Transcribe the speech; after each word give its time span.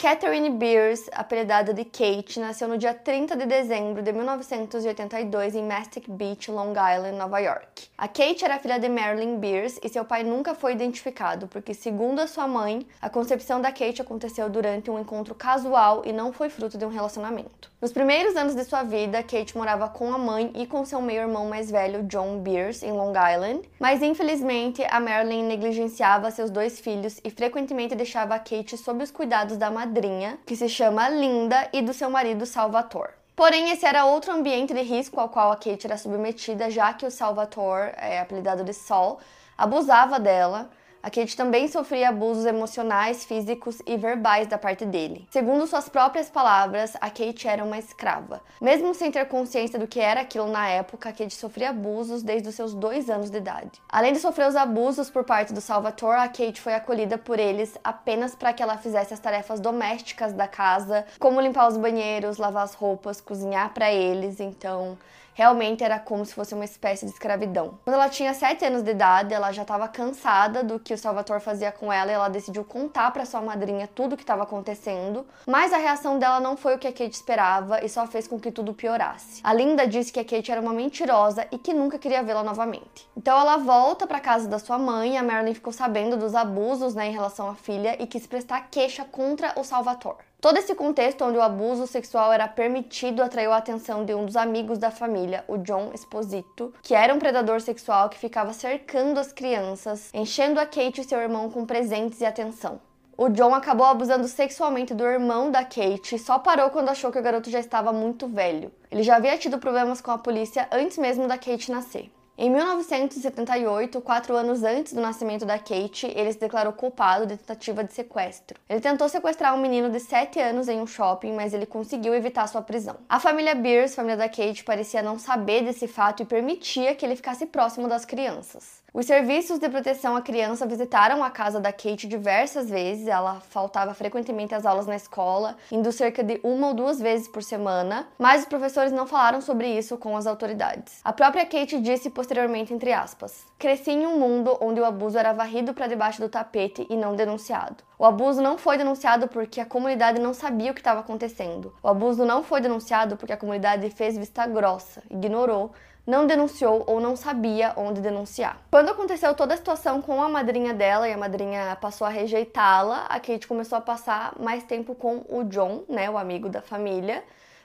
Catherine 0.00 0.50
Beers, 0.50 1.10
apelidada 1.10 1.74
de 1.74 1.84
Kate, 1.84 2.38
nasceu 2.38 2.68
no 2.68 2.78
dia 2.78 2.94
30 2.94 3.34
de 3.34 3.44
dezembro 3.44 4.00
de 4.00 4.12
1982 4.12 5.56
em 5.56 5.64
Mastic 5.64 6.08
Beach, 6.08 6.46
Long 6.52 6.70
Island, 6.70 7.18
Nova 7.18 7.40
York. 7.40 7.87
A 8.00 8.06
Kate 8.06 8.44
era 8.44 8.60
filha 8.60 8.78
de 8.78 8.88
Marilyn 8.88 9.38
Beers 9.38 9.80
e 9.82 9.88
seu 9.88 10.04
pai 10.04 10.22
nunca 10.22 10.54
foi 10.54 10.72
identificado, 10.72 11.48
porque, 11.48 11.74
segundo 11.74 12.20
a 12.20 12.28
sua 12.28 12.46
mãe, 12.46 12.86
a 13.02 13.10
concepção 13.10 13.60
da 13.60 13.72
Kate 13.72 14.00
aconteceu 14.00 14.48
durante 14.48 14.88
um 14.88 15.00
encontro 15.00 15.34
casual 15.34 16.04
e 16.06 16.12
não 16.12 16.32
foi 16.32 16.48
fruto 16.48 16.78
de 16.78 16.84
um 16.84 16.90
relacionamento. 16.90 17.72
Nos 17.82 17.92
primeiros 17.92 18.36
anos 18.36 18.54
de 18.54 18.62
sua 18.62 18.84
vida, 18.84 19.20
Kate 19.24 19.56
morava 19.56 19.88
com 19.88 20.14
a 20.14 20.18
mãe 20.18 20.52
e 20.54 20.64
com 20.64 20.84
seu 20.84 21.02
meio-irmão 21.02 21.48
mais 21.48 21.72
velho, 21.72 22.04
John 22.04 22.38
Beers, 22.38 22.84
em 22.84 22.92
Long 22.92 23.14
Island, 23.34 23.68
mas 23.80 24.00
infelizmente 24.00 24.80
a 24.88 25.00
Marilyn 25.00 25.42
negligenciava 25.42 26.30
seus 26.30 26.52
dois 26.52 26.78
filhos 26.78 27.20
e 27.24 27.30
frequentemente 27.30 27.96
deixava 27.96 28.36
a 28.36 28.38
Kate 28.38 28.78
sob 28.78 29.02
os 29.02 29.10
cuidados 29.10 29.56
da 29.56 29.72
madrinha, 29.72 30.38
que 30.46 30.54
se 30.54 30.68
chama 30.68 31.08
Linda, 31.08 31.68
e 31.72 31.82
do 31.82 31.92
seu 31.92 32.08
marido 32.08 32.46
Salvatore. 32.46 33.17
Porém, 33.38 33.70
esse 33.70 33.86
era 33.86 34.04
outro 34.04 34.32
ambiente 34.32 34.74
de 34.74 34.82
risco 34.82 35.20
ao 35.20 35.28
qual 35.28 35.52
a 35.52 35.56
Kate 35.56 35.86
era 35.86 35.96
submetida, 35.96 36.68
já 36.68 36.92
que 36.92 37.06
o 37.06 37.10
Salvatore, 37.10 37.92
é, 37.96 38.18
apelidado 38.18 38.64
de 38.64 38.74
Sol, 38.74 39.20
abusava 39.56 40.18
dela, 40.18 40.68
a 41.02 41.10
Kate 41.10 41.36
também 41.36 41.68
sofria 41.68 42.08
abusos 42.08 42.44
emocionais, 42.44 43.24
físicos 43.24 43.80
e 43.86 43.96
verbais 43.96 44.46
da 44.46 44.58
parte 44.58 44.84
dele. 44.84 45.26
Segundo 45.30 45.66
suas 45.66 45.88
próprias 45.88 46.28
palavras, 46.28 46.94
a 47.00 47.08
Kate 47.08 47.46
era 47.46 47.64
uma 47.64 47.78
escrava. 47.78 48.40
Mesmo 48.60 48.92
sem 48.94 49.10
ter 49.10 49.26
consciência 49.26 49.78
do 49.78 49.86
que 49.86 50.00
era 50.00 50.22
aquilo 50.22 50.48
na 50.48 50.68
época, 50.68 51.08
a 51.08 51.12
Kate 51.12 51.34
sofria 51.34 51.70
abusos 51.70 52.22
desde 52.22 52.48
os 52.48 52.54
seus 52.54 52.74
dois 52.74 53.08
anos 53.08 53.30
de 53.30 53.38
idade. 53.38 53.80
Além 53.88 54.12
de 54.12 54.18
sofrer 54.18 54.48
os 54.48 54.56
abusos 54.56 55.08
por 55.08 55.24
parte 55.24 55.52
do 55.52 55.60
Salvatore, 55.60 56.20
a 56.20 56.28
Kate 56.28 56.60
foi 56.60 56.74
acolhida 56.74 57.16
por 57.16 57.38
eles 57.38 57.76
apenas 57.82 58.34
para 58.34 58.52
que 58.52 58.62
ela 58.62 58.76
fizesse 58.76 59.14
as 59.14 59.20
tarefas 59.20 59.60
domésticas 59.60 60.32
da 60.32 60.48
casa, 60.48 61.06
como 61.18 61.40
limpar 61.40 61.68
os 61.68 61.76
banheiros, 61.76 62.38
lavar 62.38 62.64
as 62.64 62.74
roupas, 62.74 63.20
cozinhar 63.20 63.72
para 63.72 63.92
eles. 63.92 64.40
Então, 64.40 64.98
realmente 65.38 65.84
era 65.84 66.00
como 66.00 66.26
se 66.26 66.34
fosse 66.34 66.52
uma 66.52 66.64
espécie 66.64 67.06
de 67.06 67.12
escravidão. 67.12 67.78
Quando 67.84 67.94
ela 67.94 68.08
tinha 68.08 68.34
7 68.34 68.64
anos 68.64 68.82
de 68.82 68.90
idade, 68.90 69.32
ela 69.32 69.52
já 69.52 69.62
estava 69.62 69.86
cansada 69.86 70.64
do 70.64 70.80
que 70.80 70.92
o 70.92 70.98
Salvatore 70.98 71.40
fazia 71.40 71.70
com 71.70 71.92
ela 71.92 72.10
e 72.10 72.14
ela 72.14 72.28
decidiu 72.28 72.64
contar 72.64 73.12
para 73.12 73.24
sua 73.24 73.40
madrinha 73.40 73.86
tudo 73.86 74.14
o 74.14 74.16
que 74.16 74.24
estava 74.24 74.42
acontecendo, 74.42 75.24
mas 75.46 75.72
a 75.72 75.76
reação 75.76 76.18
dela 76.18 76.40
não 76.40 76.56
foi 76.56 76.74
o 76.74 76.78
que 76.78 76.88
a 76.88 76.92
Kate 76.92 77.14
esperava 77.14 77.84
e 77.84 77.88
só 77.88 78.04
fez 78.08 78.26
com 78.26 78.40
que 78.40 78.50
tudo 78.50 78.74
piorasse. 78.74 79.40
A 79.44 79.52
Linda 79.52 79.86
disse 79.86 80.12
que 80.12 80.18
a 80.18 80.24
Kate 80.24 80.50
era 80.50 80.60
uma 80.60 80.72
mentirosa 80.72 81.46
e 81.52 81.56
que 81.56 81.72
nunca 81.72 82.00
queria 82.00 82.20
vê-la 82.20 82.42
novamente. 82.42 83.08
Então 83.16 83.38
ela 83.38 83.58
volta 83.58 84.08
para 84.08 84.18
casa 84.18 84.48
da 84.48 84.58
sua 84.58 84.76
mãe, 84.76 85.16
a 85.16 85.22
Marilyn 85.22 85.54
ficou 85.54 85.72
sabendo 85.72 86.16
dos 86.16 86.34
abusos 86.34 86.96
né, 86.96 87.06
em 87.06 87.12
relação 87.12 87.48
à 87.48 87.54
filha 87.54 87.96
e 88.02 88.08
quis 88.08 88.26
prestar 88.26 88.62
queixa 88.72 89.04
contra 89.04 89.52
o 89.54 89.62
Salvatore. 89.62 90.27
Todo 90.40 90.56
esse 90.56 90.72
contexto 90.72 91.24
onde 91.24 91.36
o 91.36 91.42
abuso 91.42 91.84
sexual 91.88 92.32
era 92.32 92.46
permitido 92.46 93.24
atraiu 93.24 93.52
a 93.52 93.56
atenção 93.56 94.04
de 94.04 94.14
um 94.14 94.24
dos 94.24 94.36
amigos 94.36 94.78
da 94.78 94.88
família, 94.88 95.44
o 95.48 95.58
John 95.58 95.90
Esposito, 95.92 96.72
que 96.80 96.94
era 96.94 97.12
um 97.12 97.18
predador 97.18 97.60
sexual 97.60 98.08
que 98.08 98.16
ficava 98.16 98.52
cercando 98.52 99.18
as 99.18 99.32
crianças, 99.32 100.10
enchendo 100.14 100.60
a 100.60 100.64
Kate 100.64 101.00
e 101.00 101.04
seu 101.04 101.18
irmão 101.18 101.50
com 101.50 101.66
presentes 101.66 102.20
e 102.20 102.24
atenção. 102.24 102.80
O 103.16 103.28
John 103.28 103.52
acabou 103.52 103.86
abusando 103.86 104.28
sexualmente 104.28 104.94
do 104.94 105.04
irmão 105.04 105.50
da 105.50 105.64
Kate 105.64 106.14
e 106.14 106.18
só 106.20 106.38
parou 106.38 106.70
quando 106.70 106.90
achou 106.90 107.10
que 107.10 107.18
o 107.18 107.22
garoto 107.22 107.50
já 107.50 107.58
estava 107.58 107.92
muito 107.92 108.28
velho. 108.28 108.70
Ele 108.92 109.02
já 109.02 109.16
havia 109.16 109.36
tido 109.36 109.58
problemas 109.58 110.00
com 110.00 110.12
a 110.12 110.18
polícia 110.18 110.68
antes 110.70 110.98
mesmo 110.98 111.26
da 111.26 111.36
Kate 111.36 111.72
nascer. 111.72 112.12
Em 112.40 112.48
1978, 112.50 114.00
quatro 114.00 114.36
anos 114.36 114.62
antes 114.62 114.92
do 114.92 115.00
nascimento 115.00 115.44
da 115.44 115.58
Kate, 115.58 116.06
ele 116.06 116.32
se 116.32 116.38
declarou 116.38 116.72
culpado 116.72 117.26
de 117.26 117.36
tentativa 117.36 117.82
de 117.82 117.92
sequestro. 117.92 118.60
Ele 118.68 118.80
tentou 118.80 119.08
sequestrar 119.08 119.56
um 119.56 119.60
menino 119.60 119.90
de 119.90 119.98
7 119.98 120.38
anos 120.38 120.68
em 120.68 120.80
um 120.80 120.86
shopping, 120.86 121.32
mas 121.32 121.52
ele 121.52 121.66
conseguiu 121.66 122.14
evitar 122.14 122.46
sua 122.46 122.62
prisão. 122.62 122.94
A 123.08 123.18
família 123.18 123.56
Beers, 123.56 123.96
família 123.96 124.16
da 124.16 124.28
Kate, 124.28 124.62
parecia 124.62 125.02
não 125.02 125.18
saber 125.18 125.64
desse 125.64 125.88
fato 125.88 126.22
e 126.22 126.26
permitia 126.26 126.94
que 126.94 127.04
ele 127.04 127.16
ficasse 127.16 127.44
próximo 127.44 127.88
das 127.88 128.04
crianças. 128.04 128.84
Os 128.92 129.04
serviços 129.04 129.58
de 129.58 129.68
proteção 129.68 130.16
à 130.16 130.22
criança 130.22 130.66
visitaram 130.66 131.22
a 131.22 131.30
casa 131.30 131.60
da 131.60 131.70
Kate 131.70 132.08
diversas 132.08 132.70
vezes. 132.70 133.06
Ela 133.06 133.38
faltava 133.40 133.92
frequentemente 133.92 134.54
às 134.54 134.64
aulas 134.64 134.86
na 134.86 134.96
escola, 134.96 135.58
indo 135.70 135.92
cerca 135.92 136.24
de 136.24 136.40
uma 136.42 136.68
ou 136.68 136.74
duas 136.74 136.98
vezes 136.98 137.28
por 137.28 137.42
semana, 137.42 138.08
mas 138.18 138.42
os 138.42 138.48
professores 138.48 138.90
não 138.90 139.06
falaram 139.06 139.42
sobre 139.42 139.68
isso 139.68 139.98
com 139.98 140.16
as 140.16 140.26
autoridades. 140.26 141.00
A 141.04 141.12
própria 141.12 141.44
Kate 141.44 141.78
disse 141.80 142.08
posteriormente, 142.08 142.72
entre 142.72 142.90
aspas, 142.90 143.44
cresci 143.58 143.90
em 143.90 144.06
um 144.06 144.18
mundo 144.18 144.56
onde 144.58 144.80
o 144.80 144.84
abuso 144.86 145.18
era 145.18 145.34
varrido 145.34 145.74
para 145.74 145.86
debaixo 145.86 146.22
do 146.22 146.28
tapete 146.28 146.86
e 146.88 146.96
não 146.96 147.14
denunciado. 147.14 147.84
O 147.98 148.06
abuso 148.06 148.40
não 148.40 148.56
foi 148.56 148.78
denunciado 148.78 149.28
porque 149.28 149.60
a 149.60 149.66
comunidade 149.66 150.18
não 150.18 150.32
sabia 150.32 150.70
o 150.70 150.74
que 150.74 150.80
estava 150.80 151.00
acontecendo. 151.00 151.74
O 151.82 151.88
abuso 151.88 152.24
não 152.24 152.42
foi 152.42 152.62
denunciado 152.62 153.18
porque 153.18 153.34
a 153.34 153.36
comunidade 153.36 153.90
fez 153.90 154.16
vista 154.16 154.46
grossa, 154.46 155.02
ignorou 155.10 155.72
não 156.08 156.26
denunciou 156.26 156.84
ou 156.86 157.00
não 157.00 157.14
sabia 157.14 157.74
onde 157.76 158.00
denunciar. 158.00 158.62
Quando 158.70 158.88
aconteceu 158.88 159.34
toda 159.34 159.52
a 159.52 159.56
situação 159.58 160.00
com 160.00 160.22
a 160.22 160.28
madrinha 160.28 160.72
dela 160.72 161.06
e 161.06 161.12
a 161.12 161.18
madrinha 161.18 161.76
passou 161.82 162.06
a 162.06 162.10
rejeitá-la, 162.10 163.04
a 163.10 163.20
Kate 163.20 163.46
começou 163.46 163.76
a 163.76 163.80
passar 163.82 164.32
mais 164.40 164.64
tempo 164.64 164.94
com 164.94 165.22
o 165.28 165.44
John, 165.44 165.84
né, 165.86 166.08
o 166.08 166.16
amigo 166.16 166.48
da 166.48 166.62
família. 166.62 167.22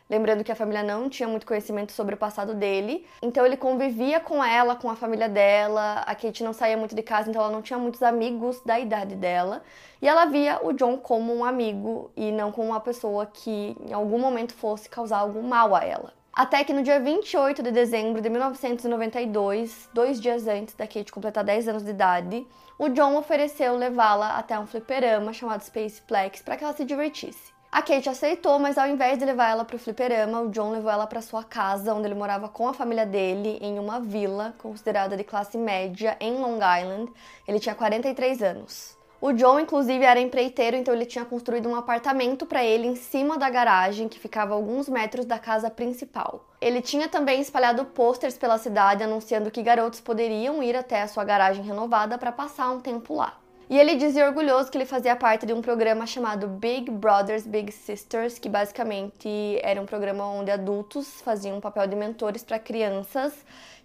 Lembrando 0.10 0.44
que 0.44 0.52
a 0.52 0.56
família 0.56 0.84
não 0.84 1.08
tinha 1.08 1.30
muito 1.30 1.48
conhecimento 1.48 1.94
sobre 1.94 2.16
o 2.16 2.18
passado 2.18 2.54
dele, 2.54 3.08
então 3.22 3.46
ele 3.46 3.56
convivia 3.56 4.20
com 4.20 4.44
ela, 4.44 4.76
com 4.76 4.90
a 4.90 4.96
família 4.98 5.30
dela. 5.30 6.04
A 6.06 6.14
Kate 6.14 6.44
não 6.44 6.52
saía 6.52 6.76
muito 6.76 6.94
de 6.94 7.02
casa, 7.02 7.30
então 7.30 7.42
ela 7.42 7.50
não 7.50 7.62
tinha 7.62 7.80
muitos 7.80 8.04
amigos 8.04 8.60
da 8.66 8.78
idade 8.78 9.16
dela. 9.16 9.64
E 10.02 10.08
ela 10.08 10.26
via 10.26 10.60
o 10.62 10.74
John 10.74 10.98
como 10.98 11.34
um 11.34 11.46
amigo 11.46 12.12
e 12.14 12.30
não 12.30 12.52
como 12.52 12.72
uma 12.72 12.82
pessoa 12.82 13.26
que 13.26 13.74
em 13.88 13.94
algum 13.94 14.20
momento 14.20 14.54
fosse 14.54 14.90
causar 14.90 15.20
algum 15.20 15.44
mal 15.44 15.74
a 15.74 15.82
ela. 15.86 16.23
Até 16.36 16.64
que 16.64 16.74
no 16.74 16.82
dia 16.82 17.00
28 17.00 17.62
de 17.62 17.70
dezembro 17.70 18.20
de 18.20 18.28
1992, 18.28 19.88
dois 19.94 20.20
dias 20.20 20.48
antes 20.48 20.74
da 20.74 20.88
Kate 20.88 21.12
completar 21.12 21.44
10 21.44 21.68
anos 21.68 21.84
de 21.84 21.92
idade, 21.92 22.48
o 22.80 22.90
John 22.90 23.16
ofereceu 23.16 23.78
levá-la 23.78 24.36
até 24.40 24.58
um 24.58 24.66
fliperama 24.66 25.32
chamado 25.32 25.62
Spaceplex 25.62 26.42
para 26.42 26.58
que 26.58 26.64
ela 26.64 26.74
se 26.74 26.86
divertisse. 26.86 27.54
A 27.72 27.84
Kate 27.84 28.10
aceitou, 28.10 28.58
mas 28.58 28.80
ao 28.80 28.88
invés 28.88 29.20
de 29.20 29.26
levar 29.26 29.52
ela 29.52 29.64
para 29.64 29.76
o 29.76 29.80
fliperama, 29.80 30.42
o 30.42 30.50
John 30.50 30.72
levou 30.72 30.90
ela 30.90 31.06
para 31.06 31.22
sua 31.22 31.44
casa, 31.44 31.94
onde 31.94 32.08
ele 32.08 32.16
morava 32.16 32.50
com 32.50 32.68
a 32.68 32.74
família 32.74 33.06
dele, 33.06 33.60
em 33.62 33.78
uma 33.78 34.00
vila 34.00 34.56
considerada 34.58 35.16
de 35.16 35.24
classe 35.24 35.56
média 35.56 36.18
em 36.20 36.40
Long 36.40 36.58
Island. 36.58 37.14
Ele 37.48 37.60
tinha 37.60 37.76
43 37.76 38.42
anos. 38.42 39.03
O 39.26 39.32
John, 39.32 39.58
inclusive, 39.58 40.04
era 40.04 40.20
empreiteiro, 40.20 40.76
então 40.76 40.94
ele 40.94 41.06
tinha 41.06 41.24
construído 41.24 41.70
um 41.70 41.78
apartamento 41.78 42.46
para 42.46 42.62
ele 42.62 42.86
em 42.86 42.96
cima 42.98 43.38
da 43.38 43.50
garagem, 43.50 44.10
que 44.10 44.20
ficava 44.20 44.54
alguns 44.54 44.90
metros 44.90 45.26
da 45.26 45.40
casa 45.40 45.70
principal. 45.70 46.44
Ele 46.60 46.82
tinha 46.82 47.08
também 47.08 47.40
espalhado 47.40 47.86
posters 47.86 48.38
pela 48.38 48.58
cidade 48.58 49.02
anunciando 49.02 49.50
que 49.50 49.64
garotos 49.64 50.02
poderiam 50.02 50.62
ir 50.62 50.76
até 50.76 51.02
a 51.02 51.08
sua 51.08 51.24
garagem 51.24 51.64
renovada 51.64 52.18
para 52.18 52.34
passar 52.34 52.70
um 52.72 52.82
tempo 52.82 53.16
lá. 53.16 53.38
E 53.70 53.80
ele 53.80 53.96
dizia 53.96 54.28
orgulhoso 54.28 54.70
que 54.70 54.78
ele 54.78 54.86
fazia 54.86 55.16
parte 55.16 55.46
de 55.46 55.54
um 55.54 55.62
programa 55.62 56.06
chamado 56.06 56.46
Big 56.46 56.92
Brothers 56.92 57.48
Big 57.48 57.72
Sisters, 57.72 58.38
que 58.38 58.50
basicamente 58.50 59.58
era 59.64 59.82
um 59.82 59.86
programa 59.86 60.28
onde 60.28 60.52
adultos 60.52 61.22
faziam 61.22 61.56
um 61.56 61.62
papel 61.62 61.88
de 61.88 61.96
mentores 61.96 62.44
para 62.44 62.60
crianças 62.60 63.34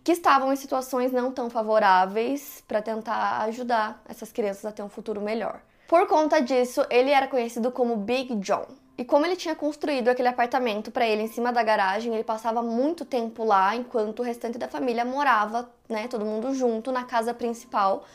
que 0.09 0.13
estavam 0.13 0.51
em 0.51 0.57
situações 0.57 1.13
não 1.13 1.31
tão 1.31 1.51
favoráveis 1.51 2.65
para 2.67 2.81
tentar 2.81 3.43
ajudar 3.43 4.03
essas 4.09 4.33
crianças 4.33 4.65
a 4.65 4.73
ter 4.73 4.83
um 4.83 4.89
futuro 4.89 5.21
melhor. 5.21 5.61
Por 5.87 6.07
conta 6.07 6.41
disso, 6.41 6.83
ele 6.89 7.11
era 7.11 7.29
conhecido 7.29 7.71
como 7.71 7.95
Big 7.95 8.35
John. 8.37 8.65
E 8.97 9.05
como 9.05 9.27
ele 9.27 9.37
tinha 9.37 9.55
construído 9.55 10.09
aquele 10.09 10.29
apartamento 10.29 10.91
para 10.91 11.07
ele 11.07 11.25
em 11.25 11.29
cima 11.29 11.53
da 11.53 11.63
garagem, 11.63 12.15
ele 12.15 12.25
passava 12.25 12.63
muito 12.63 13.05
tempo 13.05 13.45
lá 13.45 13.77
enquanto 13.77 14.21
o 14.21 14.23
restante 14.23 14.57
da 14.57 14.67
família 14.67 15.05
morava, 15.05 15.69
né, 15.87 16.09
todo 16.09 16.25
mundo 16.25 16.55
junto 16.55 16.91
na 16.91 17.05
casa 17.05 17.35
principal. 17.35 18.07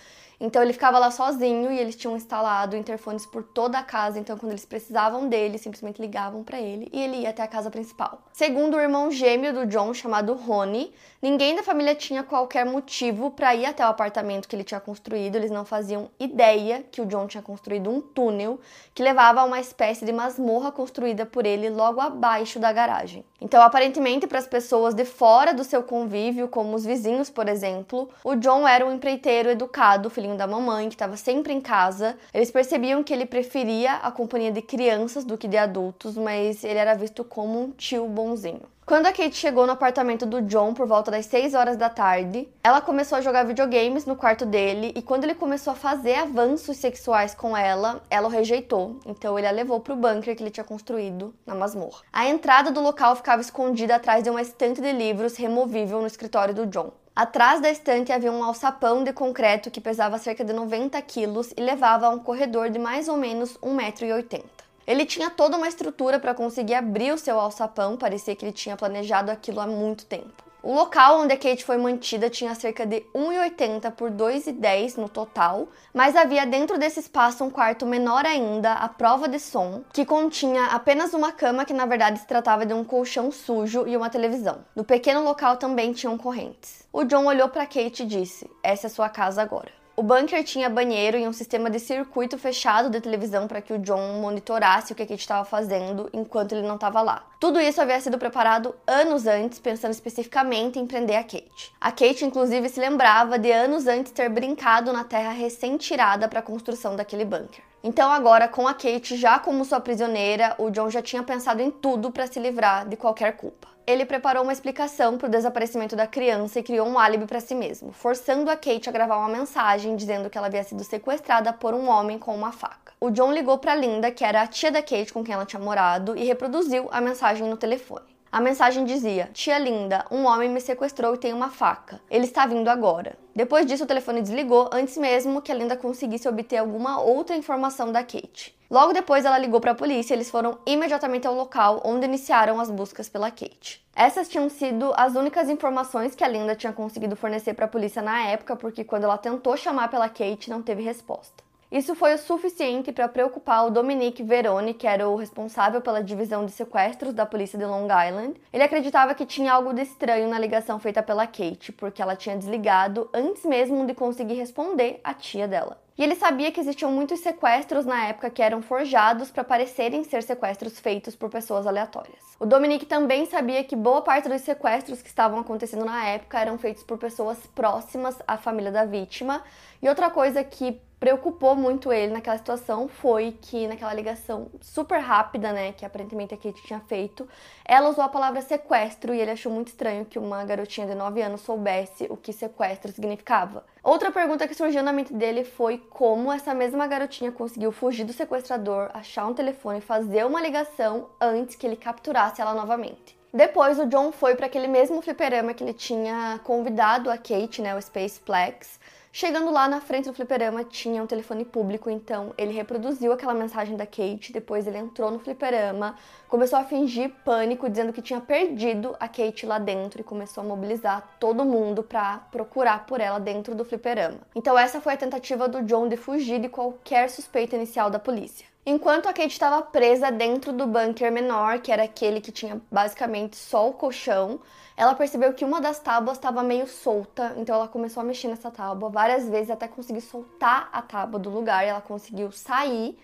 Então 0.46 0.62
ele 0.62 0.74
ficava 0.74 1.00
lá 1.00 1.10
sozinho 1.10 1.72
e 1.72 1.80
eles 1.80 1.96
tinham 1.96 2.18
instalado 2.18 2.76
interfones 2.76 3.26
por 3.26 3.44
toda 3.44 3.80
a 3.80 3.84
casa, 3.84 4.20
então 4.20 4.38
quando 4.38 4.52
eles 4.52 4.66
precisavam 4.66 5.30
dele, 5.30 5.58
simplesmente 5.58 6.02
ligavam 6.02 6.44
para 6.44 6.60
ele 6.60 6.90
e 6.92 7.02
ele 7.02 7.20
ia 7.20 7.30
até 7.30 7.42
a 7.42 7.48
casa 7.48 7.72
principal. 7.72 8.22
Segundo 8.34 8.76
o 8.76 8.80
irmão 8.80 9.10
gêmeo 9.10 9.54
do 9.54 9.66
John, 9.66 9.94
chamado 9.94 10.34
Rony, 10.34 10.94
ninguém 11.22 11.56
da 11.56 11.64
família 11.64 11.96
tinha 11.96 12.24
qualquer 12.24 12.66
motivo 12.66 13.32
para 13.32 13.56
ir 13.56 13.66
até 13.66 13.86
o 13.86 13.88
apartamento 13.88 14.50
que 14.50 14.54
ele 14.54 14.66
tinha 14.66 14.82
construído, 14.82 15.38
eles 15.38 15.50
não 15.50 15.64
faziam 15.64 16.10
ideia 16.20 16.84
que 16.92 17.02
o 17.02 17.06
John 17.06 17.26
tinha 17.26 17.42
construído 17.42 17.90
um 17.90 18.02
túnel 18.02 18.60
que 18.94 19.02
levava 19.02 19.40
a 19.40 19.46
uma 19.46 19.62
espécie 19.62 20.04
de 20.04 20.12
masmorra 20.12 20.74
construída 20.74 21.26
por 21.26 21.46
ele 21.46 21.70
logo 21.70 22.02
abaixo 22.02 22.60
da 22.60 22.74
garagem. 22.74 23.24
Então, 23.40 23.62
aparentemente, 23.62 24.28
para 24.28 24.40
as 24.40 24.48
pessoas 24.48 24.94
de 24.94 25.06
fora 25.06 25.54
do 25.54 25.64
seu 25.64 25.84
convívio, 25.84 26.48
como 26.48 26.76
os 26.76 26.86
vizinhos, 26.86 27.30
por 27.30 27.48
exemplo, 27.48 28.10
o 28.24 28.36
John 28.36 28.68
era 28.68 28.86
um 28.86 28.94
empreiteiro 28.94 29.50
educado, 29.50 30.10
filhinho 30.10 30.33
da 30.36 30.48
mamãe, 30.48 30.90
que 30.90 30.96
estava 30.96 31.18
sempre 31.18 31.54
em 31.54 31.62
casa. 31.62 32.18
Eles 32.34 32.52
percebiam 32.52 33.04
que 33.04 33.14
ele 33.14 33.26
preferia 33.26 33.96
a 33.96 34.12
companhia 34.12 34.52
de 34.52 34.62
crianças 34.62 35.24
do 35.24 35.38
que 35.38 35.48
de 35.48 35.58
adultos, 35.58 36.16
mas 36.16 36.64
ele 36.64 36.80
era 36.80 36.94
visto 36.94 37.24
como 37.24 37.62
um 37.62 37.72
tio 37.72 38.08
bonzinho. 38.08 38.74
Quando 38.86 39.06
a 39.06 39.14
Kate 39.14 39.36
chegou 39.36 39.66
no 39.66 39.72
apartamento 39.72 40.26
do 40.26 40.42
John 40.42 40.74
por 40.74 40.86
volta 40.86 41.10
das 41.10 41.26
6 41.28 41.54
horas 41.54 41.78
da 41.78 41.90
tarde, 41.90 42.50
ela 42.62 42.82
começou 42.82 43.18
a 43.18 43.22
jogar 43.22 43.46
videogames 43.46 44.06
no 44.06 44.14
quarto 44.14 44.46
dele 44.46 44.92
e 44.94 45.02
quando 45.02 45.24
ele 45.24 45.36
começou 45.36 45.72
a 45.72 45.76
fazer 45.76 46.16
avanços 46.16 46.76
sexuais 46.76 47.34
com 47.34 47.56
ela, 47.56 48.04
ela 48.10 48.28
o 48.28 48.30
rejeitou. 48.30 49.00
Então 49.06 49.40
ele 49.40 49.48
a 49.48 49.52
levou 49.52 49.80
para 49.80 49.94
o 49.94 49.96
bunker 49.96 50.36
que 50.36 50.44
ele 50.44 50.52
tinha 50.52 50.66
construído 50.66 51.34
na 51.46 51.56
masmorra. 51.56 52.02
A 52.12 52.28
entrada 52.28 52.72
do 52.72 52.82
local 52.82 53.16
ficava 53.16 53.42
escondida 53.42 53.96
atrás 53.96 54.22
de 54.22 54.30
uma 54.30 54.42
estante 54.42 54.82
de 54.82 54.92
livros 54.92 55.38
removível 55.38 56.02
no 56.02 56.08
escritório 56.08 56.54
do 56.54 56.66
John. 56.66 56.92
Atrás 57.16 57.62
da 57.62 57.70
estante 57.70 58.12
havia 58.12 58.32
um 58.32 58.44
alçapão 58.44 59.04
de 59.04 59.14
concreto 59.14 59.70
que 59.70 59.80
pesava 59.80 60.18
cerca 60.18 60.44
de 60.44 60.52
90 60.52 61.00
quilos 61.04 61.54
e 61.56 61.62
levava 61.62 62.08
a 62.08 62.10
um 62.10 62.18
corredor 62.18 62.72
de 62.72 62.80
mais 62.80 63.08
ou 63.08 63.16
menos 63.18 63.56
1,80m. 63.60 64.44
Ele 64.88 65.06
tinha 65.06 65.30
toda 65.30 65.56
uma 65.56 65.68
estrutura 65.68 66.20
para 66.20 66.34
conseguir 66.34 66.74
abrir 66.74 67.14
o 67.14 67.18
seu 67.20 67.40
alçapão, 67.40 67.96
parecia 67.98 68.36
que 68.36 68.44
ele 68.44 68.52
tinha 68.52 68.76
planejado 68.76 69.30
aquilo 69.30 69.60
há 69.60 69.68
muito 69.68 70.08
tempo. 70.08 70.44
O 70.66 70.74
local 70.74 71.20
onde 71.20 71.34
a 71.34 71.38
Kate 71.38 71.66
foi 71.66 71.76
mantida 71.76 72.30
tinha 72.30 72.56
cerca 72.56 72.86
de 72.86 73.02
1,80 73.14 73.92
por 73.92 74.10
2,10 74.10 74.96
no 74.96 75.10
total, 75.10 75.68
mas 75.94 76.16
havia 76.16 76.46
dentro 76.46 76.80
desse 76.80 77.02
espaço 77.02 77.44
um 77.44 77.50
quarto 77.50 77.86
menor 77.86 78.26
ainda, 78.26 78.72
à 78.72 78.88
prova 78.88 79.28
de 79.28 79.42
som, 79.42 79.84
que 79.92 80.06
continha 80.06 80.68
apenas 80.68 81.14
uma 81.14 81.34
cama 81.34 81.66
que 81.66 81.74
na 81.74 81.86
verdade 81.86 82.18
se 82.18 82.26
tratava 82.26 82.66
de 82.66 82.74
um 82.74 82.86
colchão 82.86 83.30
sujo 83.30 83.86
e 83.86 83.98
uma 83.98 84.10
televisão. 84.10 84.64
No 84.74 84.86
pequeno 84.86 85.22
local 85.22 85.58
também 85.58 85.92
tinham 85.92 86.18
correntes. 86.18 86.88
O 86.94 87.04
John 87.04 87.26
olhou 87.26 87.50
para 87.50 87.66
Kate 87.66 88.04
e 88.04 88.06
disse: 88.06 88.50
"Essa 88.64 88.88
é 88.88 88.90
sua 88.90 89.10
casa 89.10 89.42
agora". 89.42 89.83
O 89.96 90.02
bunker 90.02 90.44
tinha 90.44 90.72
banheiro 90.72 91.20
e 91.20 91.28
um 91.28 91.32
sistema 91.32 91.70
de 91.70 91.80
circuito 91.80 92.36
fechado 92.36 92.90
de 92.90 93.00
televisão 93.00 93.48
para 93.48 93.62
que 93.62 93.72
o 93.72 93.78
John 93.78 94.20
monitorasse 94.20 94.92
o 94.92 94.96
que 94.96 95.04
a 95.04 95.06
Kate 95.06 95.22
estava 95.22 95.46
fazendo 95.46 96.10
enquanto 96.12 96.54
ele 96.54 96.68
não 96.68 96.74
estava 96.76 97.00
lá. 97.00 97.24
Tudo 97.40 97.62
isso 97.62 97.80
havia 97.80 98.02
sido 98.02 98.18
preparado 98.18 98.74
anos 98.88 99.28
antes, 99.28 99.60
pensando 99.60 99.92
especificamente 99.92 100.80
em 100.80 100.88
prender 100.88 101.18
a 101.18 101.24
Kate. 101.24 101.72
A 101.80 101.92
Kate, 101.92 102.26
inclusive, 102.26 102.70
se 102.70 102.80
lembrava 102.80 103.38
de 103.38 103.52
anos 103.52 103.86
antes 103.86 104.12
ter 104.12 104.30
brincado 104.30 104.92
na 104.92 105.04
terra 105.04 105.30
recém-tirada 105.30 106.28
para 106.28 106.40
a 106.40 106.44
construção 106.44 106.96
daquele 106.96 107.24
bunker. 107.24 107.64
Então, 107.84 108.12
agora, 108.12 108.48
com 108.48 108.68
a 108.68 108.74
Kate 108.74 109.16
já 109.16 109.38
como 109.38 109.64
sua 109.64 109.80
prisioneira, 109.80 110.56
o 110.58 110.72
John 110.72 110.90
já 110.90 111.04
tinha 111.04 111.22
pensado 111.22 111.62
em 111.62 111.70
tudo 111.70 112.10
para 112.10 112.26
se 112.26 112.40
livrar 112.40 112.90
de 112.90 112.96
qualquer 112.96 113.38
culpa 113.38 113.73
ele 113.86 114.06
preparou 114.06 114.44
uma 114.44 114.54
explicação 114.54 115.18
para 115.18 115.28
o 115.28 115.32
desaparecimento 115.32 115.96
da 115.96 116.08
criança 116.08 116.60
e 116.60 116.64
criou 116.64 116.88
um 116.88 116.98
álibi 116.98 117.26
para 117.26 117.40
si 117.40 117.54
mesmo, 117.54 117.92
forçando 117.92 118.50
a 118.50 118.56
Kate 118.56 118.88
a 118.88 118.92
gravar 118.92 119.18
uma 119.18 119.30
mensagem 119.30 119.96
dizendo 119.96 120.30
que 120.30 120.38
ela 120.38 120.48
havia 120.48 120.64
sido 120.64 120.84
sequestrada 120.84 121.52
por 121.52 121.74
um 121.74 121.90
homem 121.90 122.18
com 122.18 122.34
uma 122.34 122.52
faca. 122.52 122.94
O 123.00 123.10
John 123.10 123.34
ligou 123.34 123.58
para 123.58 123.76
Linda, 123.76 124.12
que 124.12 124.24
era 124.24 124.42
a 124.42 124.48
tia 124.48 124.72
da 124.72 124.82
Kate 124.82 125.12
com 125.12 125.24
quem 125.24 125.34
ela 125.34 125.46
tinha 125.46 125.62
morado, 125.62 126.16
e 126.16 126.24
reproduziu 126.24 126.88
a 126.92 127.02
mensagem 127.02 127.48
no 127.48 127.58
telefone. 127.58 128.13
A 128.34 128.42
mensagem 128.42 128.84
dizia: 128.84 129.30
Tia 129.32 129.60
linda, 129.60 130.08
um 130.10 130.26
homem 130.26 130.50
me 130.50 130.60
sequestrou 130.60 131.14
e 131.14 131.20
tem 131.20 131.34
uma 131.34 131.52
faca. 131.52 132.02
Ele 132.10 132.26
está 132.26 132.48
vindo 132.48 132.68
agora. 132.68 133.16
Depois 133.36 133.64
disso, 133.64 133.84
o 133.84 133.88
telefone 133.88 134.24
desligou 134.24 134.72
antes 134.74 134.98
mesmo 134.98 135.40
que 135.40 135.52
a 135.52 135.56
Linda 135.56 135.78
conseguisse 135.78 136.28
obter 136.28 136.58
alguma 136.58 137.00
outra 137.00 137.36
informação 137.36 137.92
da 137.92 138.02
Kate. 138.02 138.58
Logo 138.72 138.92
depois, 138.92 139.24
ela 139.24 139.38
ligou 139.38 139.62
para 139.62 139.74
a 139.74 139.76
polícia 139.76 140.16
e 140.16 140.18
eles 140.18 140.32
foram 140.32 140.58
imediatamente 140.66 141.28
ao 141.28 141.36
local 141.36 141.80
onde 141.86 142.08
iniciaram 142.08 142.60
as 142.60 142.72
buscas 142.72 143.08
pela 143.08 143.30
Kate. 143.30 143.86
Essas 143.96 144.28
tinham 144.28 144.50
sido 144.50 144.92
as 144.98 145.14
únicas 145.14 145.48
informações 145.48 146.16
que 146.16 146.24
a 146.24 146.28
Linda 146.28 146.56
tinha 146.56 146.74
conseguido 146.74 147.16
fornecer 147.16 147.54
para 147.54 147.66
a 147.66 147.70
polícia 147.70 148.02
na 148.02 148.20
época, 148.24 148.56
porque 148.56 148.84
quando 148.84 149.04
ela 149.04 149.18
tentou 149.20 149.56
chamar 149.56 149.92
pela 149.92 150.10
Kate, 150.10 150.50
não 150.50 150.64
teve 150.64 150.82
resposta. 150.82 151.44
Isso 151.74 151.96
foi 151.96 152.14
o 152.14 152.20
suficiente 152.20 152.92
para 152.92 153.08
preocupar 153.08 153.66
o 153.66 153.72
Dominique 153.72 154.22
Veroni, 154.22 154.76
que 154.76 154.86
era 154.86 155.10
o 155.10 155.16
responsável 155.16 155.82
pela 155.82 156.04
divisão 156.04 156.46
de 156.46 156.52
sequestros 156.52 157.16
da 157.16 157.26
polícia 157.26 157.58
de 157.58 157.66
Long 157.66 157.86
Island. 157.86 158.40
Ele 158.54 158.62
acreditava 158.62 159.16
que 159.16 159.26
tinha 159.26 159.52
algo 159.52 159.74
de 159.74 159.82
estranho 159.82 160.30
na 160.30 160.38
ligação 160.38 160.78
feita 160.78 161.02
pela 161.02 161.26
Kate, 161.26 161.72
porque 161.72 162.00
ela 162.00 162.16
tinha 162.16 162.38
desligado 162.38 163.10
antes 163.12 163.44
mesmo 163.44 163.88
de 163.88 163.96
conseguir 163.96 164.36
responder 164.36 165.00
à 165.04 165.16
tia 165.16 165.48
dela. 165.48 165.82
E 165.96 166.04
ele 166.04 166.16
sabia 166.16 166.52
que 166.52 166.60
existiam 166.60 166.92
muitos 166.92 167.20
sequestros 167.20 167.86
na 167.86 168.08
época 168.08 168.30
que 168.30 168.42
eram 168.42 168.64
forjados 168.64 169.30
para 169.30 169.44
parecerem 169.44 170.04
ser 170.04 170.24
sequestros 170.24 170.80
feitos 170.80 171.16
por 171.16 171.30
pessoas 171.30 171.68
aleatórias. 171.68 172.20
O 172.40 172.48
Dominique 172.48 172.86
também 172.86 173.28
sabia 173.28 173.64
que 173.64 173.76
boa 173.76 174.02
parte 174.02 174.28
dos 174.28 174.42
sequestros 174.42 175.04
que 175.04 175.08
estavam 175.08 175.40
acontecendo 175.40 175.86
na 175.86 176.04
época 176.08 176.40
eram 176.40 176.58
feitos 176.58 176.84
por 176.84 176.98
pessoas 176.98 177.38
próximas 177.54 178.18
à 178.28 178.38
família 178.38 178.72
da 178.72 178.86
vítima. 178.86 179.44
E 179.84 179.88
outra 179.88 180.10
coisa 180.10 180.44
que 180.44 180.82
preocupou 181.00 181.56
muito 181.56 181.94
ele 181.94 182.12
naquela 182.12 182.38
situação 182.38 182.88
foi 182.88 183.38
que 183.40 183.68
naquela 183.68 183.94
ligação 183.94 184.48
super 184.62 185.00
rápida, 185.00 185.52
né, 185.52 185.74
que 185.74 185.86
aparentemente 185.86 186.34
a 186.34 186.38
Kate 186.38 186.64
tinha 186.64 186.80
feito, 186.80 187.28
ela 187.66 187.90
usou 187.90 188.04
a 188.04 188.10
palavra 188.10 188.42
sequestro 188.42 189.14
e 189.14 189.20
ele 189.20 189.32
achou 189.32 189.52
muito 189.52 189.68
estranho 189.68 190.06
que 190.06 190.18
uma 190.18 190.44
garotinha 190.44 190.88
de 190.88 190.96
9 190.96 191.22
anos 191.22 191.42
soubesse 191.42 192.08
o 192.10 192.18
que 192.18 192.34
sequestro 192.34 192.92
significava. 192.92 193.64
Outra 193.84 194.14
pergunta 194.14 194.48
que 194.48 194.56
surgiu 194.56 194.82
na 194.82 194.94
mente 194.94 195.14
dele 195.14 195.44
foi 195.44 195.78
como 195.90 196.32
essa 196.32 196.54
mesma 196.54 196.88
garotinha 196.88 197.34
conseguiu 197.34 197.70
fugir 197.70 198.06
do 198.06 198.14
sequestrador, 198.14 198.90
achar 198.94 199.28
um 199.28 199.34
telefone 199.34 199.80
e 199.80 199.82
fazer 199.82 200.26
uma 200.26 200.42
ligação 200.42 201.10
antes 201.20 201.58
que 201.58 201.68
ele 201.68 201.76
capturasse 201.76 202.40
ela 202.40 202.54
novamente. 202.54 203.20
Depois, 203.34 203.78
o 203.78 203.86
John 203.86 204.14
foi 204.14 204.36
para 204.36 204.46
aquele 204.46 204.70
mesmo 204.70 205.02
fliperama 205.02 205.54
que 205.54 205.66
ele 205.66 205.74
tinha 205.74 206.40
convidado 206.46 207.12
a 207.12 207.18
Kate, 207.18 207.62
né, 207.62 207.76
o 207.76 207.82
Spaceplex, 207.82 208.80
Chegando 209.16 209.52
lá 209.52 209.70
na 209.70 209.80
frente 209.80 210.06
do 210.06 210.14
fliperama 210.16 210.64
tinha 210.64 211.04
um 211.04 211.06
telefone 211.06 211.46
público, 211.46 211.88
então 211.88 212.34
ele 212.36 212.52
reproduziu 212.52 213.14
aquela 213.14 213.36
mensagem 213.36 213.78
da 213.78 213.86
Kate, 213.86 214.34
depois 214.34 214.66
ele 214.66 214.80
entrou 214.80 215.12
no 215.12 215.20
fliperama, 215.20 215.96
começou 216.28 216.58
a 216.58 216.64
fingir 216.64 217.12
pânico, 217.24 217.70
dizendo 217.70 217.94
que 217.94 218.02
tinha 218.02 218.20
perdido 218.20 218.96
a 219.00 219.08
Kate 219.08 219.46
lá 219.46 219.60
dentro 219.60 220.02
e 220.02 220.04
começou 220.04 220.44
a 220.44 220.48
mobilizar 220.48 221.16
todo 221.20 221.46
mundo 221.46 221.84
para 221.84 222.24
procurar 222.32 222.88
por 222.88 223.00
ela 223.00 223.20
dentro 223.20 223.54
do 223.54 223.64
fliperama. 223.64 224.18
Então 224.34 224.58
essa 224.58 224.82
foi 224.82 224.94
a 224.94 224.98
tentativa 224.98 225.48
do 225.48 225.62
John 225.62 225.88
de 225.88 225.96
fugir 225.96 226.40
de 226.42 226.50
qualquer 226.50 227.08
suspeita 227.08 227.56
inicial 227.56 227.92
da 227.92 228.00
polícia. 228.00 228.53
Enquanto 228.66 229.10
a 229.10 229.14
Kate 229.14 229.28
estava 229.28 229.62
presa 229.62 230.10
dentro 230.10 230.54
do 230.54 230.66
bunker 230.66 231.12
menor, 231.12 231.60
que 231.60 231.70
era 231.70 231.84
aquele 231.84 232.22
que 232.22 232.32
tinha 232.32 232.62
basicamente 232.72 233.36
só 233.36 233.68
o 233.68 233.74
colchão, 233.74 234.40
ela 234.78 234.96
percebeu 234.96 235.34
que 235.34 235.44
uma 235.44 235.60
das 235.60 235.80
tábuas 235.80 236.16
estava 236.18 236.42
meio 236.42 236.66
solta, 236.66 237.34
então 237.36 237.56
ela 237.56 237.68
começou 237.68 238.00
a 238.00 238.06
mexer 238.06 238.30
nessa 238.30 238.50
tábua 238.50 238.90
várias 238.90 239.28
vezes 239.28 239.50
até 239.50 239.68
conseguir 239.68 240.00
soltar 240.00 240.70
a 240.72 240.82
tábua 240.82 241.20
do 241.20 241.30
lugar 241.30 241.66
e 241.66 241.68
ela 241.68 241.82
conseguiu 241.82 242.32
sair 242.32 242.98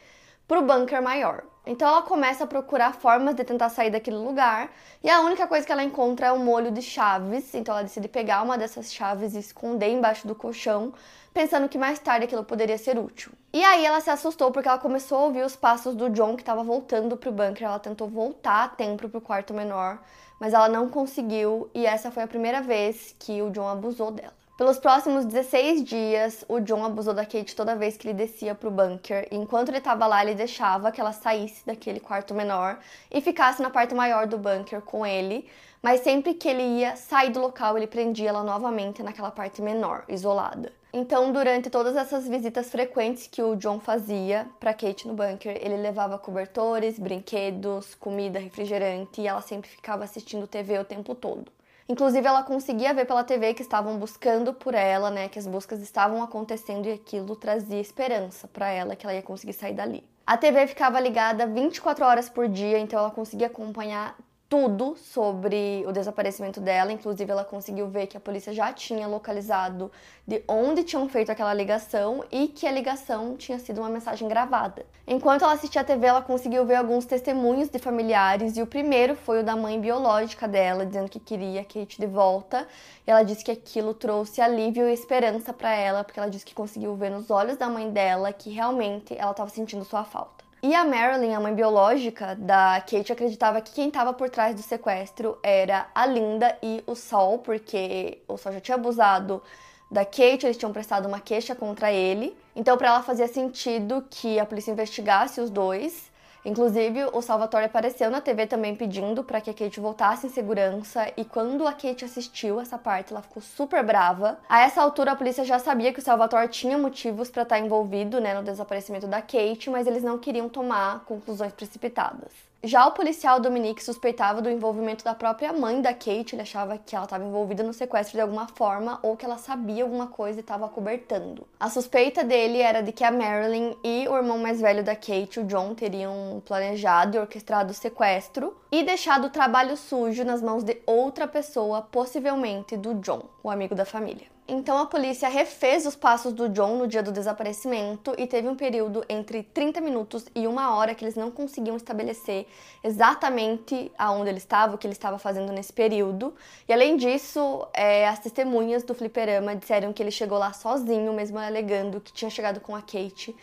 para 0.47 0.59
o 0.59 0.65
bunker 0.65 1.01
maior. 1.01 1.43
Então 1.65 1.87
ela 1.87 2.01
começa 2.01 2.45
a 2.45 2.47
procurar 2.47 2.95
formas 2.95 3.35
de 3.35 3.43
tentar 3.43 3.69
sair 3.69 3.91
daquele 3.91 4.17
lugar 4.17 4.71
e 5.03 5.09
a 5.09 5.21
única 5.21 5.45
coisa 5.45 5.63
que 5.65 5.71
ela 5.71 5.83
encontra 5.83 6.27
é 6.27 6.31
um 6.31 6.43
molho 6.43 6.71
de 6.71 6.81
chaves. 6.81 7.53
Então 7.53 7.75
ela 7.75 7.83
decide 7.83 8.07
pegar 8.07 8.41
uma 8.41 8.57
dessas 8.57 8.91
chaves 8.91 9.35
e 9.35 9.39
esconder 9.39 9.89
embaixo 9.89 10.25
do 10.25 10.33
colchão, 10.33 10.91
pensando 11.33 11.69
que 11.69 11.77
mais 11.77 11.99
tarde 11.99 12.25
aquilo 12.25 12.43
poderia 12.43 12.77
ser 12.77 12.97
útil. 12.97 13.31
E 13.51 13.63
aí 13.63 13.85
ela 13.85 14.01
se 14.01 14.09
assustou 14.09 14.51
porque 14.51 14.67
ela 14.67 14.77
começou 14.77 15.17
a 15.17 15.23
ouvir 15.25 15.43
os 15.43 15.55
passos 15.55 15.95
do 15.95 16.09
John 16.09 16.35
que 16.35 16.41
estava 16.41 16.63
voltando 16.63 17.17
pro 17.17 17.31
bunker. 17.31 17.67
Ela 17.67 17.79
tentou 17.79 18.07
voltar 18.07 18.63
a 18.63 18.67
tempo 18.67 19.09
pro 19.09 19.21
quarto 19.21 19.53
menor, 19.53 19.99
mas 20.39 20.53
ela 20.53 20.69
não 20.69 20.89
conseguiu 20.89 21.69
e 21.73 21.85
essa 21.85 22.11
foi 22.11 22.23
a 22.23 22.27
primeira 22.27 22.61
vez 22.61 23.15
que 23.17 23.41
o 23.41 23.49
John 23.49 23.67
abusou 23.67 24.11
dela. 24.11 24.39
Pelos 24.59 24.77
próximos 24.77 25.23
16 25.23 25.85
dias, 25.85 26.43
o 26.45 26.59
John 26.59 26.83
abusou 26.83 27.13
da 27.13 27.25
Kate 27.25 27.55
toda 27.55 27.77
vez 27.77 27.95
que 27.95 28.05
ele 28.05 28.13
descia 28.13 28.53
pro 28.53 28.69
bunker. 28.69 29.25
E 29.31 29.37
enquanto 29.37 29.69
ele 29.69 29.77
estava 29.77 30.05
lá, 30.05 30.21
ele 30.21 30.35
deixava 30.35 30.91
que 30.91 30.99
ela 30.99 31.13
saísse 31.13 31.65
daquele 31.65 32.01
quarto 32.01 32.33
menor 32.33 32.77
e 33.09 33.21
ficasse 33.21 33.61
na 33.61 33.69
parte 33.69 33.95
maior 33.95 34.27
do 34.27 34.37
bunker 34.37 34.81
com 34.81 35.05
ele. 35.05 35.49
Mas 35.81 36.01
sempre 36.01 36.33
que 36.33 36.49
ele 36.49 36.61
ia 36.61 36.97
sair 36.97 37.29
do 37.29 37.39
local, 37.39 37.77
ele 37.77 37.87
prendia 37.87 38.27
ela 38.27 38.43
novamente 38.43 39.01
naquela 39.01 39.31
parte 39.31 39.61
menor, 39.61 40.03
isolada. 40.09 40.73
Então, 40.91 41.31
durante 41.31 41.69
todas 41.69 41.95
essas 41.95 42.27
visitas 42.27 42.71
frequentes 42.71 43.27
que 43.27 43.43
o 43.43 43.55
John 43.55 43.79
fazia 43.79 44.47
para 44.59 44.73
Kate 44.73 45.07
no 45.07 45.13
bunker, 45.13 45.55
ele 45.61 45.77
levava 45.77 46.17
cobertores, 46.17 46.97
brinquedos, 46.97 47.93
comida, 47.93 48.39
refrigerante 48.39 49.21
e 49.21 49.27
ela 49.27 49.41
sempre 49.41 49.69
ficava 49.69 50.03
assistindo 50.03 50.47
TV 50.47 50.79
o 50.79 50.83
tempo 50.83 51.13
todo. 51.13 51.51
Inclusive, 51.87 52.27
ela 52.27 52.41
conseguia 52.41 52.93
ver 52.93 53.05
pela 53.05 53.23
TV 53.23 53.53
que 53.53 53.61
estavam 53.61 53.97
buscando 53.97 54.51
por 54.51 54.73
ela, 54.73 55.11
né? 55.11 55.29
Que 55.29 55.37
as 55.37 55.45
buscas 55.45 55.79
estavam 55.79 56.23
acontecendo 56.23 56.87
e 56.87 56.91
aquilo 56.91 57.35
trazia 57.35 57.79
esperança 57.79 58.47
para 58.47 58.69
ela 58.69 58.95
que 58.95 59.05
ela 59.05 59.13
ia 59.13 59.21
conseguir 59.21 59.53
sair 59.53 59.73
dali. 59.73 60.03
A 60.25 60.37
TV 60.37 60.67
ficava 60.67 60.99
ligada 60.99 61.47
24 61.47 62.05
horas 62.05 62.29
por 62.29 62.47
dia, 62.47 62.77
então 62.79 62.99
ela 62.99 63.09
conseguia 63.11 63.47
acompanhar 63.47 64.15
tudo 64.49 64.97
sobre 64.97 65.83
o 65.85 65.91
desaparecimento 65.91 66.59
dela. 66.59 66.91
Inclusive, 66.91 67.31
ela 67.31 67.45
conseguiu 67.45 67.87
ver 67.87 68.07
que 68.07 68.17
a 68.17 68.19
polícia 68.19 68.51
já 68.51 68.73
tinha 68.73 69.07
localizado 69.07 69.91
de 70.27 70.43
onde 70.47 70.83
tinham 70.83 71.07
feito 71.07 71.31
aquela 71.31 71.53
ligação 71.53 72.23
e 72.31 72.47
que 72.47 72.65
a 72.65 72.71
ligação 72.71 73.37
tinha 73.37 73.59
sido 73.59 73.79
uma 73.79 73.89
mensagem 73.89 74.27
gravada. 74.27 74.83
Enquanto 75.07 75.43
ela 75.43 75.53
assistia 75.53 75.81
a 75.81 75.83
TV, 75.83 76.07
ela 76.07 76.21
conseguiu 76.21 76.65
ver 76.65 76.75
alguns 76.75 77.05
testemunhos 77.05 77.69
de 77.69 77.77
familiares 77.77 78.57
e 78.57 78.61
o 78.61 78.67
primeiro 78.67 79.15
foi 79.15 79.41
o 79.41 79.43
da 79.43 79.55
mãe 79.55 79.79
biológica 79.79 80.47
dela, 80.47 80.83
dizendo 80.83 81.09
que 81.09 81.19
queria 81.19 81.63
Kate 81.63 81.99
de 81.99 82.07
volta. 82.07 82.67
E 83.05 83.11
ela 83.11 83.21
disse 83.21 83.43
que 83.43 83.51
aquilo 83.51 83.93
trouxe 83.93 84.41
alívio 84.41 84.89
e 84.89 84.93
esperança 84.93 85.53
para 85.53 85.71
ela, 85.75 86.03
porque 86.03 86.19
ela 86.19 86.29
disse 86.29 86.45
que 86.45 86.55
conseguiu 86.55 86.95
ver 86.95 87.11
nos 87.11 87.29
olhos 87.29 87.55
da 87.55 87.69
mãe 87.69 87.91
dela 87.91 88.33
que 88.33 88.49
realmente 88.49 89.15
ela 89.15 89.31
estava 89.31 89.49
sentindo 89.51 89.85
sua 89.85 90.03
falta. 90.03 90.48
E 90.61 90.75
a 90.75 90.83
Marilyn, 90.83 91.33
a 91.33 91.39
mãe 91.39 91.55
biológica 91.55 92.35
da 92.35 92.81
Kate, 92.81 93.13
acreditava 93.13 93.61
que 93.61 93.71
quem 93.71 93.87
estava 93.87 94.11
por 94.11 94.29
trás 94.29 94.53
do 94.53 94.61
sequestro 94.61 95.37
era 95.41 95.87
a 95.95 96.05
Linda 96.05 96.57
e 96.61 96.83
o 96.85 96.95
Sol, 96.95 97.39
porque 97.39 98.21
o 98.27 98.35
Sol 98.35 98.51
já 98.51 98.59
tinha 98.59 98.75
abusado 98.75 99.41
da 99.89 100.03
Kate, 100.03 100.45
eles 100.45 100.57
tinham 100.57 100.73
prestado 100.73 101.07
uma 101.07 101.21
queixa 101.21 101.55
contra 101.55 101.93
ele. 101.93 102.37
Então, 102.53 102.77
para 102.77 102.89
ela 102.89 103.01
fazia 103.01 103.27
sentido 103.29 104.05
que 104.09 104.37
a 104.37 104.45
polícia 104.45 104.71
investigasse 104.71 105.39
os 105.39 105.49
dois 105.49 106.11
Inclusive, 106.45 107.05
o 107.13 107.21
Salvatore 107.21 107.65
apareceu 107.65 108.09
na 108.09 108.21
TV 108.21 108.47
também 108.47 108.75
pedindo 108.75 109.23
para 109.23 109.41
que 109.41 109.49
a 109.49 109.53
Kate 109.53 109.79
voltasse 109.79 110.27
em 110.27 110.29
segurança 110.29 111.11
e 111.17 111.25
quando 111.25 111.67
a 111.67 111.73
Kate 111.73 112.05
assistiu 112.05 112.59
essa 112.59 112.77
parte, 112.77 113.11
ela 113.11 113.21
ficou 113.21 113.41
super 113.41 113.83
brava. 113.83 114.39
A 114.47 114.61
essa 114.61 114.81
altura, 114.81 115.11
a 115.11 115.15
polícia 115.15 115.43
já 115.43 115.59
sabia 115.59 115.91
que 115.93 115.99
o 115.99 116.03
Salvatore 116.03 116.47
tinha 116.47 116.77
motivos 116.77 117.29
para 117.29 117.43
estar 117.43 117.59
envolvido, 117.59 118.21
né, 118.21 118.33
no 118.33 118.43
desaparecimento 118.43 119.07
da 119.07 119.21
Kate, 119.21 119.69
mas 119.69 119.85
eles 119.85 120.03
não 120.03 120.17
queriam 120.17 120.47
tomar 120.47 121.03
conclusões 121.05 121.53
precipitadas. 121.53 122.48
Já 122.61 122.85
o 122.85 122.91
policial 122.91 123.39
Dominique 123.39 123.81
suspeitava 123.81 124.41
do 124.41 124.49
envolvimento 124.49 125.01
da 125.01 125.15
própria 125.15 125.53
mãe 125.53 125.81
da 125.81 125.93
Kate, 125.93 126.35
ele 126.35 126.41
achava 126.41 126.77
que 126.77 126.93
ela 126.93 127.05
estava 127.05 127.23
envolvida 127.23 127.63
no 127.63 127.71
sequestro 127.71 128.17
de 128.17 128.21
alguma 128.21 128.49
forma 128.49 128.99
ou 129.01 129.15
que 129.15 129.23
ela 129.23 129.37
sabia 129.37 129.83
alguma 129.83 130.07
coisa 130.07 130.39
e 130.39 130.41
estava 130.41 130.67
cobertando. 130.67 131.47
A 131.57 131.69
suspeita 131.69 132.21
dele 132.21 132.59
era 132.59 132.83
de 132.83 132.91
que 132.91 133.05
a 133.05 133.11
Marilyn 133.11 133.77
e 133.81 134.05
o 134.09 134.17
irmão 134.17 134.37
mais 134.37 134.59
velho 134.59 134.83
da 134.83 134.93
Kate, 134.93 135.39
o 135.39 135.45
John, 135.45 135.73
teriam 135.73 136.43
planejado 136.45 137.15
e 137.15 137.19
orquestrado 137.21 137.71
o 137.71 137.73
sequestro 137.73 138.53
e 138.69 138.83
deixado 138.83 139.27
o 139.27 139.29
trabalho 139.29 139.77
sujo 139.77 140.25
nas 140.25 140.41
mãos 140.41 140.61
de 140.61 140.81
outra 140.85 141.29
pessoa, 141.29 141.81
possivelmente 141.81 142.75
do 142.75 142.93
John, 142.95 143.21
o 143.41 143.49
amigo 143.49 143.73
da 143.73 143.85
família. 143.85 144.27
Então 144.51 144.79
a 144.79 144.87
polícia 144.87 145.29
refez 145.29 145.85
os 145.85 145.95
passos 145.95 146.33
do 146.33 146.49
John 146.49 146.75
no 146.75 146.87
dia 146.87 147.03
do 147.03 147.11
desaparecimento 147.11 148.15
e 148.17 148.25
teve 148.25 148.47
um 148.47 148.55
período 148.55 149.05
entre 149.07 149.43
30 149.43 149.79
minutos 149.79 150.25
e 150.33 150.47
uma 150.47 150.75
hora 150.75 150.95
que 150.95 151.05
eles 151.05 151.13
não 151.13 151.29
conseguiam 151.29 151.77
estabelecer 151.77 152.47
exatamente 152.83 153.91
aonde 153.95 154.31
ele 154.31 154.39
estava, 154.39 154.73
o 154.73 154.77
que 154.79 154.87
ele 154.87 154.93
estava 154.93 155.19
fazendo 155.19 155.53
nesse 155.53 155.71
período. 155.71 156.33
E 156.67 156.73
além 156.73 156.97
disso, 156.97 157.67
é, 157.75 158.07
as 158.07 158.17
testemunhas 158.17 158.81
do 158.81 158.95
fliperama 158.95 159.55
disseram 159.55 159.93
que 159.93 160.01
ele 160.01 160.09
chegou 160.09 160.39
lá 160.39 160.51
sozinho, 160.51 161.13
mesmo 161.13 161.37
alegando 161.37 162.01
que 162.01 162.11
tinha 162.11 162.31
chegado 162.31 162.59
com 162.59 162.75
a 162.75 162.81
Kate 162.81 163.35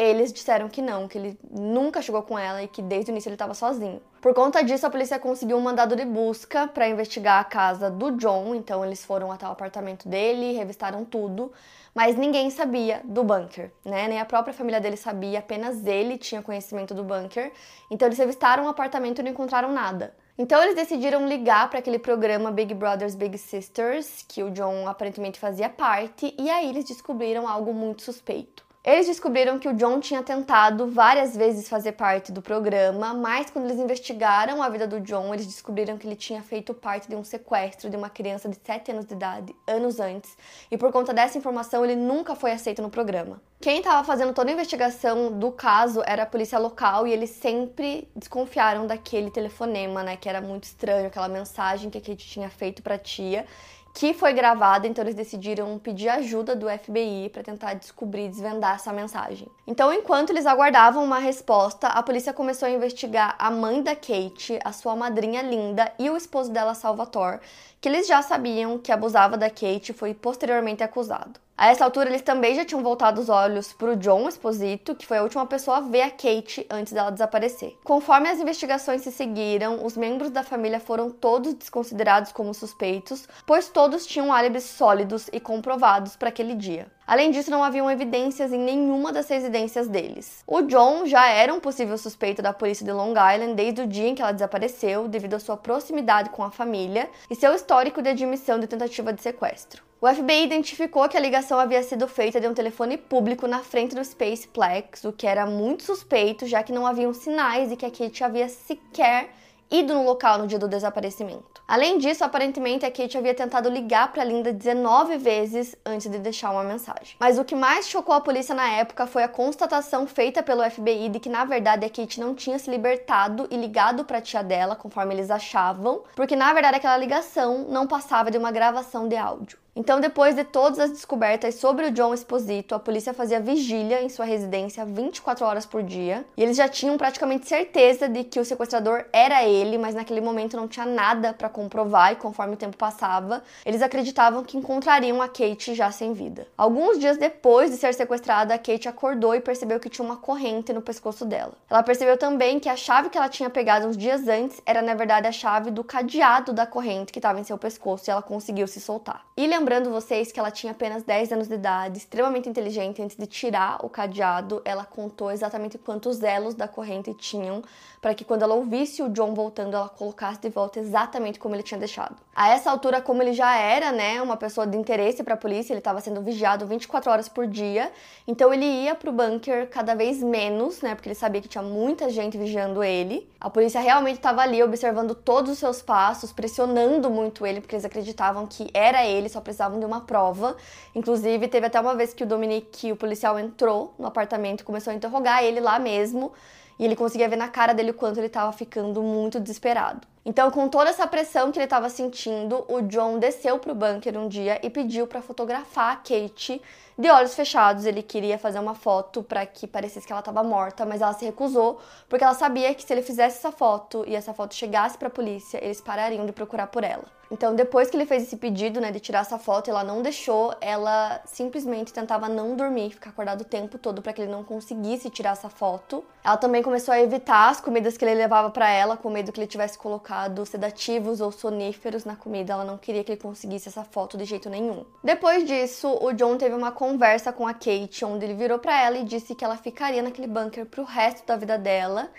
eles 0.00 0.32
disseram 0.32 0.66
que 0.66 0.80
não, 0.80 1.06
que 1.06 1.18
ele 1.18 1.38
nunca 1.50 2.00
chegou 2.00 2.22
com 2.22 2.38
ela 2.38 2.62
e 2.62 2.68
que 2.68 2.80
desde 2.80 3.10
o 3.10 3.12
início 3.12 3.28
ele 3.28 3.34
estava 3.34 3.52
sozinho. 3.52 4.00
Por 4.18 4.32
conta 4.32 4.62
disso, 4.62 4.86
a 4.86 4.90
polícia 4.90 5.18
conseguiu 5.18 5.58
um 5.58 5.60
mandado 5.60 5.94
de 5.94 6.06
busca 6.06 6.66
para 6.66 6.88
investigar 6.88 7.38
a 7.38 7.44
casa 7.44 7.90
do 7.90 8.12
John, 8.12 8.54
então 8.54 8.82
eles 8.82 9.04
foram 9.04 9.30
até 9.30 9.46
o 9.46 9.50
apartamento 9.50 10.08
dele, 10.08 10.52
revistaram 10.52 11.04
tudo, 11.04 11.52
mas 11.94 12.16
ninguém 12.16 12.48
sabia 12.48 13.02
do 13.04 13.22
bunker, 13.22 13.70
né? 13.84 14.08
Nem 14.08 14.18
a 14.18 14.24
própria 14.24 14.54
família 14.54 14.80
dele 14.80 14.96
sabia, 14.96 15.38
apenas 15.38 15.86
ele 15.86 16.16
tinha 16.16 16.40
conhecimento 16.40 16.94
do 16.94 17.04
bunker. 17.04 17.52
Então 17.90 18.08
eles 18.08 18.18
revistaram 18.18 18.64
o 18.64 18.68
apartamento 18.68 19.18
e 19.18 19.22
não 19.22 19.32
encontraram 19.32 19.70
nada. 19.70 20.14
Então 20.38 20.62
eles 20.62 20.74
decidiram 20.74 21.26
ligar 21.26 21.68
para 21.68 21.80
aquele 21.80 21.98
programa 21.98 22.50
Big 22.50 22.72
Brothers 22.72 23.14
Big 23.14 23.36
Sisters, 23.36 24.24
que 24.26 24.42
o 24.42 24.50
John 24.50 24.88
aparentemente 24.88 25.38
fazia 25.38 25.68
parte, 25.68 26.34
e 26.38 26.48
aí 26.48 26.70
eles 26.70 26.86
descobriram 26.86 27.46
algo 27.46 27.74
muito 27.74 28.00
suspeito. 28.00 28.69
Eles 28.82 29.06
descobriram 29.06 29.58
que 29.58 29.68
o 29.68 29.74
John 29.74 30.00
tinha 30.00 30.22
tentado 30.22 30.86
várias 30.86 31.36
vezes 31.36 31.68
fazer 31.68 31.92
parte 31.92 32.32
do 32.32 32.40
programa, 32.40 33.12
mas 33.12 33.50
quando 33.50 33.66
eles 33.66 33.78
investigaram 33.78 34.62
a 34.62 34.70
vida 34.70 34.86
do 34.86 34.98
John, 35.00 35.34
eles 35.34 35.44
descobriram 35.44 35.98
que 35.98 36.06
ele 36.06 36.16
tinha 36.16 36.42
feito 36.42 36.72
parte 36.72 37.06
de 37.06 37.14
um 37.14 37.22
sequestro 37.22 37.90
de 37.90 37.96
uma 37.96 38.08
criança 38.08 38.48
de 38.48 38.56
7 38.64 38.90
anos 38.90 39.04
de 39.04 39.12
idade, 39.12 39.54
anos 39.66 40.00
antes, 40.00 40.34
e 40.70 40.78
por 40.78 40.90
conta 40.90 41.12
dessa 41.12 41.36
informação 41.36 41.84
ele 41.84 41.94
nunca 41.94 42.34
foi 42.34 42.52
aceito 42.52 42.80
no 42.80 42.88
programa. 42.88 43.42
Quem 43.60 43.80
estava 43.80 44.02
fazendo 44.02 44.32
toda 44.32 44.48
a 44.48 44.54
investigação 44.54 45.30
do 45.38 45.52
caso 45.52 46.02
era 46.06 46.22
a 46.22 46.26
polícia 46.26 46.58
local 46.58 47.06
e 47.06 47.12
eles 47.12 47.28
sempre 47.28 48.08
desconfiaram 48.16 48.86
daquele 48.86 49.30
telefonema, 49.30 50.02
né, 50.02 50.16
que 50.16 50.26
era 50.26 50.40
muito 50.40 50.64
estranho, 50.64 51.06
aquela 51.06 51.28
mensagem 51.28 51.90
que 51.90 51.98
a 51.98 52.00
Kate 52.00 52.26
tinha 52.26 52.48
feito 52.48 52.82
para 52.82 52.94
a 52.94 52.98
tia 52.98 53.44
que 53.92 54.14
foi 54.14 54.32
gravada, 54.32 54.86
então 54.86 55.02
eles 55.02 55.14
decidiram 55.14 55.78
pedir 55.78 56.08
ajuda 56.08 56.54
do 56.54 56.68
FBI 56.68 57.30
para 57.32 57.42
tentar 57.42 57.74
descobrir, 57.74 58.28
desvendar 58.28 58.76
essa 58.76 58.92
mensagem. 58.92 59.48
Então, 59.66 59.92
enquanto 59.92 60.30
eles 60.30 60.46
aguardavam 60.46 61.04
uma 61.04 61.18
resposta, 61.18 61.88
a 61.88 62.02
polícia 62.02 62.32
começou 62.32 62.66
a 62.66 62.70
investigar 62.70 63.34
a 63.38 63.50
mãe 63.50 63.82
da 63.82 63.94
Kate, 63.94 64.58
a 64.64 64.72
sua 64.72 64.94
madrinha 64.94 65.42
Linda 65.42 65.92
e 65.98 66.08
o 66.08 66.16
esposo 66.16 66.50
dela, 66.52 66.74
Salvatore, 66.74 67.40
que 67.80 67.88
eles 67.88 68.06
já 68.06 68.22
sabiam 68.22 68.78
que 68.78 68.92
abusava 68.92 69.36
da 69.36 69.50
Kate 69.50 69.90
e 69.90 69.94
foi 69.94 70.14
posteriormente 70.14 70.82
acusado. 70.82 71.40
A 71.60 71.66
essa 71.66 71.84
altura, 71.84 72.08
eles 72.08 72.22
também 72.22 72.54
já 72.54 72.64
tinham 72.64 72.82
voltado 72.82 73.20
os 73.20 73.28
olhos 73.28 73.70
para 73.70 73.90
o 73.90 73.96
John 73.96 74.26
Esposito, 74.26 74.94
que 74.94 75.06
foi 75.06 75.18
a 75.18 75.22
última 75.22 75.44
pessoa 75.44 75.76
a 75.76 75.80
ver 75.80 76.00
a 76.00 76.10
Kate 76.10 76.66
antes 76.70 76.90
dela 76.90 77.12
desaparecer. 77.12 77.76
Conforme 77.84 78.30
as 78.30 78.40
investigações 78.40 79.02
se 79.02 79.12
seguiram, 79.12 79.84
os 79.84 79.94
membros 79.94 80.30
da 80.30 80.42
família 80.42 80.80
foram 80.80 81.10
todos 81.10 81.52
desconsiderados 81.52 82.32
como 82.32 82.54
suspeitos, 82.54 83.28
pois 83.44 83.68
todos 83.68 84.06
tinham 84.06 84.32
álibis 84.32 84.62
sólidos 84.62 85.28
e 85.34 85.38
comprovados 85.38 86.16
para 86.16 86.30
aquele 86.30 86.54
dia. 86.54 86.90
Além 87.06 87.30
disso, 87.30 87.50
não 87.50 87.62
haviam 87.62 87.90
evidências 87.90 88.54
em 88.54 88.58
nenhuma 88.58 89.12
das 89.12 89.28
residências 89.28 89.86
deles. 89.86 90.42
O 90.46 90.62
John 90.62 91.04
já 91.04 91.28
era 91.28 91.52
um 91.52 91.60
possível 91.60 91.98
suspeito 91.98 92.40
da 92.40 92.54
polícia 92.54 92.86
de 92.86 92.92
Long 92.92 93.10
Island 93.10 93.52
desde 93.52 93.82
o 93.82 93.86
dia 93.86 94.08
em 94.08 94.14
que 94.14 94.22
ela 94.22 94.32
desapareceu, 94.32 95.06
devido 95.08 95.34
à 95.34 95.38
sua 95.38 95.58
proximidade 95.58 96.30
com 96.30 96.42
a 96.42 96.50
família 96.50 97.10
e 97.28 97.34
seu 97.34 97.52
histórico 97.54 98.00
de 98.00 98.08
admissão 98.08 98.58
de 98.58 98.66
tentativa 98.66 99.12
de 99.12 99.20
sequestro. 99.20 99.89
O 100.02 100.08
FBI 100.08 100.44
identificou 100.44 101.06
que 101.10 101.16
a 101.18 101.20
ligação 101.20 101.60
havia 101.60 101.82
sido 101.82 102.08
feita 102.08 102.40
de 102.40 102.48
um 102.48 102.54
telefone 102.54 102.96
público 102.96 103.46
na 103.46 103.58
frente 103.58 103.94
do 103.94 104.02
Spaceplex, 104.02 105.04
o 105.04 105.12
que 105.12 105.26
era 105.26 105.44
muito 105.44 105.84
suspeito, 105.84 106.46
já 106.46 106.62
que 106.62 106.72
não 106.72 106.86
haviam 106.86 107.12
sinais 107.12 107.68
de 107.68 107.76
que 107.76 107.84
a 107.84 107.90
Kate 107.90 108.24
havia 108.24 108.48
sequer 108.48 109.28
ido 109.70 109.92
no 109.92 110.02
local 110.02 110.38
no 110.38 110.46
dia 110.46 110.58
do 110.58 110.66
desaparecimento. 110.66 111.62
Além 111.68 111.98
disso, 111.98 112.24
aparentemente 112.24 112.86
a 112.86 112.90
Kate 112.90 113.18
havia 113.18 113.34
tentado 113.34 113.68
ligar 113.68 114.10
para 114.10 114.24
Linda 114.24 114.54
19 114.54 115.18
vezes 115.18 115.76
antes 115.84 116.10
de 116.10 116.18
deixar 116.18 116.50
uma 116.50 116.64
mensagem. 116.64 117.16
Mas 117.20 117.38
o 117.38 117.44
que 117.44 117.54
mais 117.54 117.86
chocou 117.86 118.14
a 118.14 118.22
polícia 118.22 118.54
na 118.54 118.70
época 118.70 119.06
foi 119.06 119.22
a 119.22 119.28
constatação 119.28 120.06
feita 120.06 120.42
pelo 120.42 120.68
FBI 120.68 121.10
de 121.10 121.20
que 121.20 121.28
na 121.28 121.44
verdade 121.44 121.84
a 121.84 121.90
Kate 121.90 122.18
não 122.18 122.34
tinha 122.34 122.58
se 122.58 122.70
libertado 122.70 123.46
e 123.50 123.56
ligado 123.56 124.06
para 124.06 124.16
a 124.16 124.22
tia 124.22 124.42
dela, 124.42 124.74
conforme 124.74 125.14
eles 125.14 125.30
achavam, 125.30 126.04
porque 126.16 126.34
na 126.34 126.54
verdade 126.54 126.78
aquela 126.78 126.96
ligação 126.96 127.66
não 127.68 127.86
passava 127.86 128.30
de 128.30 128.38
uma 128.38 128.50
gravação 128.50 129.06
de 129.06 129.16
áudio. 129.16 129.58
Então, 129.74 130.00
depois 130.00 130.34
de 130.34 130.42
todas 130.42 130.80
as 130.80 130.90
descobertas 130.90 131.54
sobre 131.54 131.86
o 131.86 131.90
John 131.92 132.12
Esposito, 132.12 132.74
a 132.74 132.78
polícia 132.78 133.14
fazia 133.14 133.38
vigília 133.38 134.02
em 134.02 134.08
sua 134.08 134.24
residência 134.24 134.84
24 134.84 135.46
horas 135.46 135.64
por 135.64 135.82
dia. 135.82 136.24
E 136.36 136.42
eles 136.42 136.56
já 136.56 136.68
tinham 136.68 136.98
praticamente 136.98 137.48
certeza 137.48 138.08
de 138.08 138.24
que 138.24 138.40
o 138.40 138.44
sequestrador 138.44 139.04
era 139.12 139.44
ele, 139.44 139.78
mas 139.78 139.94
naquele 139.94 140.20
momento 140.20 140.56
não 140.56 140.66
tinha 140.66 140.84
nada 140.84 141.32
para 141.32 141.48
comprovar 141.48 142.12
e 142.12 142.16
conforme 142.16 142.54
o 142.54 142.56
tempo 142.56 142.76
passava, 142.76 143.44
eles 143.64 143.80
acreditavam 143.80 144.42
que 144.42 144.58
encontrariam 144.58 145.22
a 145.22 145.28
Kate 145.28 145.74
já 145.74 145.90
sem 145.92 146.12
vida. 146.12 146.48
Alguns 146.58 146.98
dias 146.98 147.16
depois 147.16 147.70
de 147.70 147.76
ser 147.76 147.94
sequestrada, 147.94 148.54
a 148.54 148.58
Kate 148.58 148.88
acordou 148.88 149.36
e 149.36 149.40
percebeu 149.40 149.78
que 149.78 149.88
tinha 149.88 150.04
uma 150.04 150.16
corrente 150.16 150.72
no 150.72 150.82
pescoço 150.82 151.24
dela. 151.24 151.52
Ela 151.70 151.82
percebeu 151.84 152.18
também 152.18 152.58
que 152.58 152.68
a 152.68 152.76
chave 152.76 153.08
que 153.08 153.16
ela 153.16 153.28
tinha 153.28 153.48
pegado 153.48 153.86
uns 153.86 153.96
dias 153.96 154.26
antes 154.26 154.60
era 154.66 154.82
na 154.82 154.94
verdade 154.94 155.28
a 155.28 155.32
chave 155.32 155.70
do 155.70 155.84
cadeado 155.84 156.52
da 156.52 156.66
corrente 156.66 157.12
que 157.12 157.20
estava 157.20 157.38
em 157.38 157.44
seu 157.44 157.56
pescoço 157.56 158.08
e 158.08 158.10
ela 158.10 158.22
conseguiu 158.22 158.66
se 158.66 158.80
soltar. 158.80 159.24
Lembrando 159.60 159.90
vocês 159.90 160.32
que 160.32 160.40
ela 160.40 160.50
tinha 160.50 160.72
apenas 160.72 161.02
10 161.02 161.32
anos 161.32 161.46
de 161.46 161.54
idade, 161.54 161.98
extremamente 161.98 162.48
inteligente, 162.48 163.02
antes 163.02 163.14
de 163.14 163.26
tirar 163.26 163.84
o 163.84 163.90
cadeado, 163.90 164.62
ela 164.64 164.86
contou 164.86 165.30
exatamente 165.30 165.76
quantos 165.76 166.22
elos 166.22 166.54
da 166.54 166.66
corrente 166.66 167.12
tinham, 167.12 167.62
para 168.00 168.14
que 168.14 168.24
quando 168.24 168.42
ela 168.42 168.54
ouvisse 168.54 169.02
o 169.02 169.10
John 169.10 169.34
voltando, 169.34 169.76
ela 169.76 169.90
colocasse 169.90 170.40
de 170.40 170.48
volta 170.48 170.80
exatamente 170.80 171.38
como 171.38 171.54
ele 171.54 171.62
tinha 171.62 171.78
deixado. 171.78 172.16
A 172.34 172.48
essa 172.48 172.70
altura, 172.70 173.02
como 173.02 173.22
ele 173.22 173.34
já 173.34 173.54
era, 173.54 173.92
né, 173.92 174.22
uma 174.22 174.36
pessoa 174.36 174.66
de 174.66 174.78
interesse 174.78 175.22
para 175.22 175.34
a 175.34 175.36
polícia, 175.36 175.74
ele 175.74 175.80
estava 175.80 176.00
sendo 176.00 176.22
vigiado 176.22 176.66
24 176.66 177.10
horas 177.10 177.28
por 177.28 177.46
dia, 177.46 177.92
então 178.26 178.54
ele 178.54 178.64
ia 178.64 178.94
pro 178.94 179.12
bunker 179.12 179.68
cada 179.68 179.94
vez 179.94 180.22
menos, 180.22 180.80
né, 180.80 180.94
porque 180.94 181.10
ele 181.10 181.14
sabia 181.14 181.42
que 181.42 181.48
tinha 181.48 181.62
muita 181.62 182.08
gente 182.08 182.38
vigiando 182.38 182.82
ele. 182.82 183.28
A 183.38 183.50
polícia 183.50 183.80
realmente 183.80 184.16
estava 184.16 184.40
ali 184.40 184.62
observando 184.62 185.14
todos 185.14 185.50
os 185.52 185.58
seus 185.58 185.82
passos, 185.82 186.32
pressionando 186.32 187.10
muito 187.10 187.44
ele, 187.44 187.60
porque 187.60 187.74
eles 187.74 187.84
acreditavam 187.84 188.46
que 188.46 188.70
era 188.72 189.04
ele, 189.04 189.28
só 189.28 189.42
precisavam 189.50 189.78
de 189.78 189.84
uma 189.84 190.00
prova. 190.00 190.56
Inclusive, 190.94 191.48
teve 191.48 191.66
até 191.66 191.80
uma 191.80 191.94
vez 191.94 192.14
que 192.14 192.24
o 192.24 192.26
Dominique, 192.26 192.92
o 192.92 192.96
policial, 192.96 193.38
entrou 193.38 193.92
no 193.98 194.06
apartamento 194.06 194.64
começou 194.64 194.92
a 194.92 194.94
interrogar 194.94 195.42
ele 195.42 195.60
lá 195.60 195.78
mesmo. 195.78 196.32
E 196.78 196.84
ele 196.84 196.96
conseguia 196.96 197.28
ver 197.28 197.36
na 197.36 197.48
cara 197.48 197.74
dele 197.74 197.90
o 197.90 197.94
quanto 197.94 198.18
ele 198.18 198.28
estava 198.28 198.50
ficando 198.52 199.02
muito 199.02 199.38
desesperado. 199.38 200.00
Então, 200.24 200.50
com 200.50 200.66
toda 200.66 200.88
essa 200.88 201.06
pressão 201.06 201.52
que 201.52 201.58
ele 201.58 201.64
estava 201.64 201.90
sentindo, 201.90 202.64
o 202.68 202.80
John 202.82 203.18
desceu 203.18 203.58
para 203.58 203.72
o 203.72 203.74
bunker 203.74 204.16
um 204.18 204.28
dia 204.28 204.58
e 204.62 204.70
pediu 204.70 205.06
para 205.06 205.20
fotografar 205.20 205.92
a 205.92 205.96
Kate 205.96 206.62
de 206.98 207.10
olhos 207.10 207.34
fechados. 207.34 207.84
Ele 207.84 208.02
queria 208.02 208.38
fazer 208.38 208.58
uma 208.58 208.74
foto 208.74 209.22
para 209.22 209.44
que 209.44 209.66
parecesse 209.66 210.06
que 210.06 210.12
ela 210.12 210.20
estava 210.20 210.42
morta, 210.42 210.86
mas 210.86 211.02
ela 211.02 211.12
se 211.12 211.24
recusou 211.24 211.80
porque 212.08 212.24
ela 212.24 212.34
sabia 212.34 212.74
que 212.74 212.82
se 212.82 212.92
ele 212.92 213.02
fizesse 213.02 213.38
essa 213.38 213.52
foto 213.52 214.04
e 214.06 214.14
essa 214.14 214.32
foto 214.32 214.54
chegasse 214.54 214.96
para 214.96 215.08
a 215.08 215.10
polícia, 215.10 215.62
eles 215.62 215.80
parariam 215.82 216.24
de 216.24 216.32
procurar 216.32 216.68
por 216.68 216.82
ela. 216.82 217.19
Então, 217.30 217.54
depois 217.54 217.88
que 217.88 217.96
ele 217.96 218.06
fez 218.06 218.24
esse 218.24 218.36
pedido, 218.36 218.80
né, 218.80 218.90
de 218.90 218.98
tirar 218.98 219.20
essa 219.20 219.38
foto, 219.38 219.70
ela 219.70 219.84
não 219.84 220.02
deixou, 220.02 220.52
ela 220.60 221.20
simplesmente 221.24 221.92
tentava 221.92 222.28
não 222.28 222.56
dormir, 222.56 222.90
ficar 222.90 223.10
acordado 223.10 223.42
o 223.42 223.44
tempo 223.44 223.78
todo 223.78 224.02
para 224.02 224.12
que 224.12 224.22
ele 224.22 224.32
não 224.32 224.42
conseguisse 224.42 225.08
tirar 225.08 225.30
essa 225.30 225.48
foto. 225.48 226.04
Ela 226.24 226.36
também 226.36 226.60
começou 226.60 226.92
a 226.92 227.00
evitar 227.00 227.48
as 227.48 227.60
comidas 227.60 227.96
que 227.96 228.04
ele 228.04 228.14
levava 228.14 228.50
para 228.50 228.68
ela, 228.68 228.96
com 228.96 229.08
medo 229.08 229.30
que 229.30 229.38
ele 229.38 229.46
tivesse 229.46 229.78
colocado 229.78 230.44
sedativos 230.44 231.20
ou 231.20 231.30
soníferos 231.30 232.04
na 232.04 232.16
comida. 232.16 232.52
Ela 232.52 232.64
não 232.64 232.76
queria 232.76 233.04
que 233.04 233.12
ele 233.12 233.20
conseguisse 233.20 233.68
essa 233.68 233.84
foto 233.84 234.18
de 234.18 234.24
jeito 234.24 234.50
nenhum. 234.50 234.84
Depois 235.02 235.46
disso, 235.46 235.98
o 236.02 236.12
John 236.12 236.36
teve 236.36 236.54
uma 236.56 236.72
conversa 236.72 237.32
com 237.32 237.46
a 237.46 237.54
Kate, 237.54 238.04
onde 238.04 238.24
ele 238.24 238.34
virou 238.34 238.58
para 238.58 238.82
ela 238.82 238.98
e 238.98 239.04
disse 239.04 239.36
que 239.36 239.44
ela 239.44 239.56
ficaria 239.56 240.02
naquele 240.02 240.26
bunker 240.26 240.66
pro 240.66 240.82
resto 240.82 241.24
da 241.24 241.36
vida 241.36 241.56
dela 241.56 242.10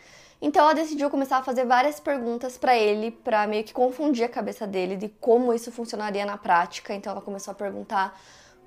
então 0.42 0.64
ela 0.64 0.74
decidiu 0.74 1.10
começar 1.10 1.38
a 1.38 1.44
fazer 1.44 1.66
várias 1.66 2.00
perguntas 2.00 2.58
para 2.58 2.76
ele, 2.76 3.12
para 3.12 3.46
meio 3.46 3.64
que 3.64 3.72
confundir 3.72 4.26
a 4.26 4.30
cabeça 4.30 4.66
dele 4.66 4.98
de 4.98 5.08
como 5.08 5.54
isso 5.54 5.72
funcionaria 5.72 6.26
na 6.26 6.36
prática. 6.36 6.96
Então 6.96 7.12
ela 7.12 7.22
começou 7.22 7.52
a 7.52 7.56
perguntar 7.56 8.20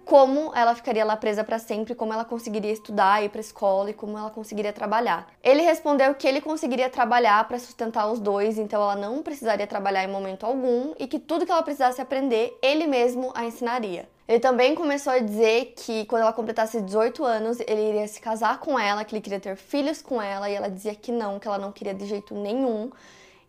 como 0.05 0.55
ela 0.55 0.75
ficaria 0.75 1.05
lá 1.05 1.17
presa 1.17 1.43
para 1.43 1.59
sempre, 1.59 1.95
como 1.95 2.13
ela 2.13 2.25
conseguiria 2.25 2.71
estudar, 2.71 3.25
ir 3.25 3.31
para 3.31 3.41
escola 3.41 3.91
e 3.91 3.95
como 3.95 4.17
ela 4.17 4.31
conseguiria 4.31 4.73
trabalhar. 4.73 5.27
Ele 5.43 5.63
respondeu 5.63 6.15
que 6.15 6.29
ele 6.29 6.41
conseguiria 6.41 6.89
trabalhar 6.91 7.43
para 7.49 7.59
sustentar 7.59 8.07
os 8.07 8.21
dois, 8.21 8.59
então 8.59 8.81
ela 8.81 8.95
não 8.95 9.23
precisaria 9.23 9.67
trabalhar 9.67 10.05
em 10.05 10.09
momento 10.09 10.45
algum 10.45 10.95
e 10.99 11.07
que 11.07 11.19
tudo 11.19 11.47
que 11.47 11.51
ela 11.51 11.63
precisasse 11.63 12.01
aprender, 12.01 12.57
ele 12.63 12.87
mesmo 12.87 13.33
a 13.35 13.45
ensinaria. 13.45 14.09
Ele 14.27 14.41
também 14.41 14.75
começou 14.75 15.13
a 15.13 15.19
dizer 15.19 15.75
que 15.77 16.07
quando 16.07 16.23
ela 16.23 16.33
completasse 16.33 16.81
18 16.81 17.25
anos, 17.25 17.61
ele 17.61 17.91
iria 17.91 18.09
se 18.09 18.21
casar 18.21 18.59
com 18.59 18.79
ela, 18.79 19.05
que 19.05 19.15
ele 19.15 19.21
queria 19.21 19.39
ter 19.41 19.55
filhos 19.55 20.01
com 20.01 20.21
ela, 20.21 20.49
e 20.49 20.55
ela 20.55 20.71
dizia 20.71 20.95
que 20.95 21.13
não, 21.13 21.39
que 21.39 21.47
ela 21.47 21.59
não 21.59 21.71
queria 21.71 21.93
de 21.93 22.07
jeito 22.07 22.35
nenhum. 22.35 22.91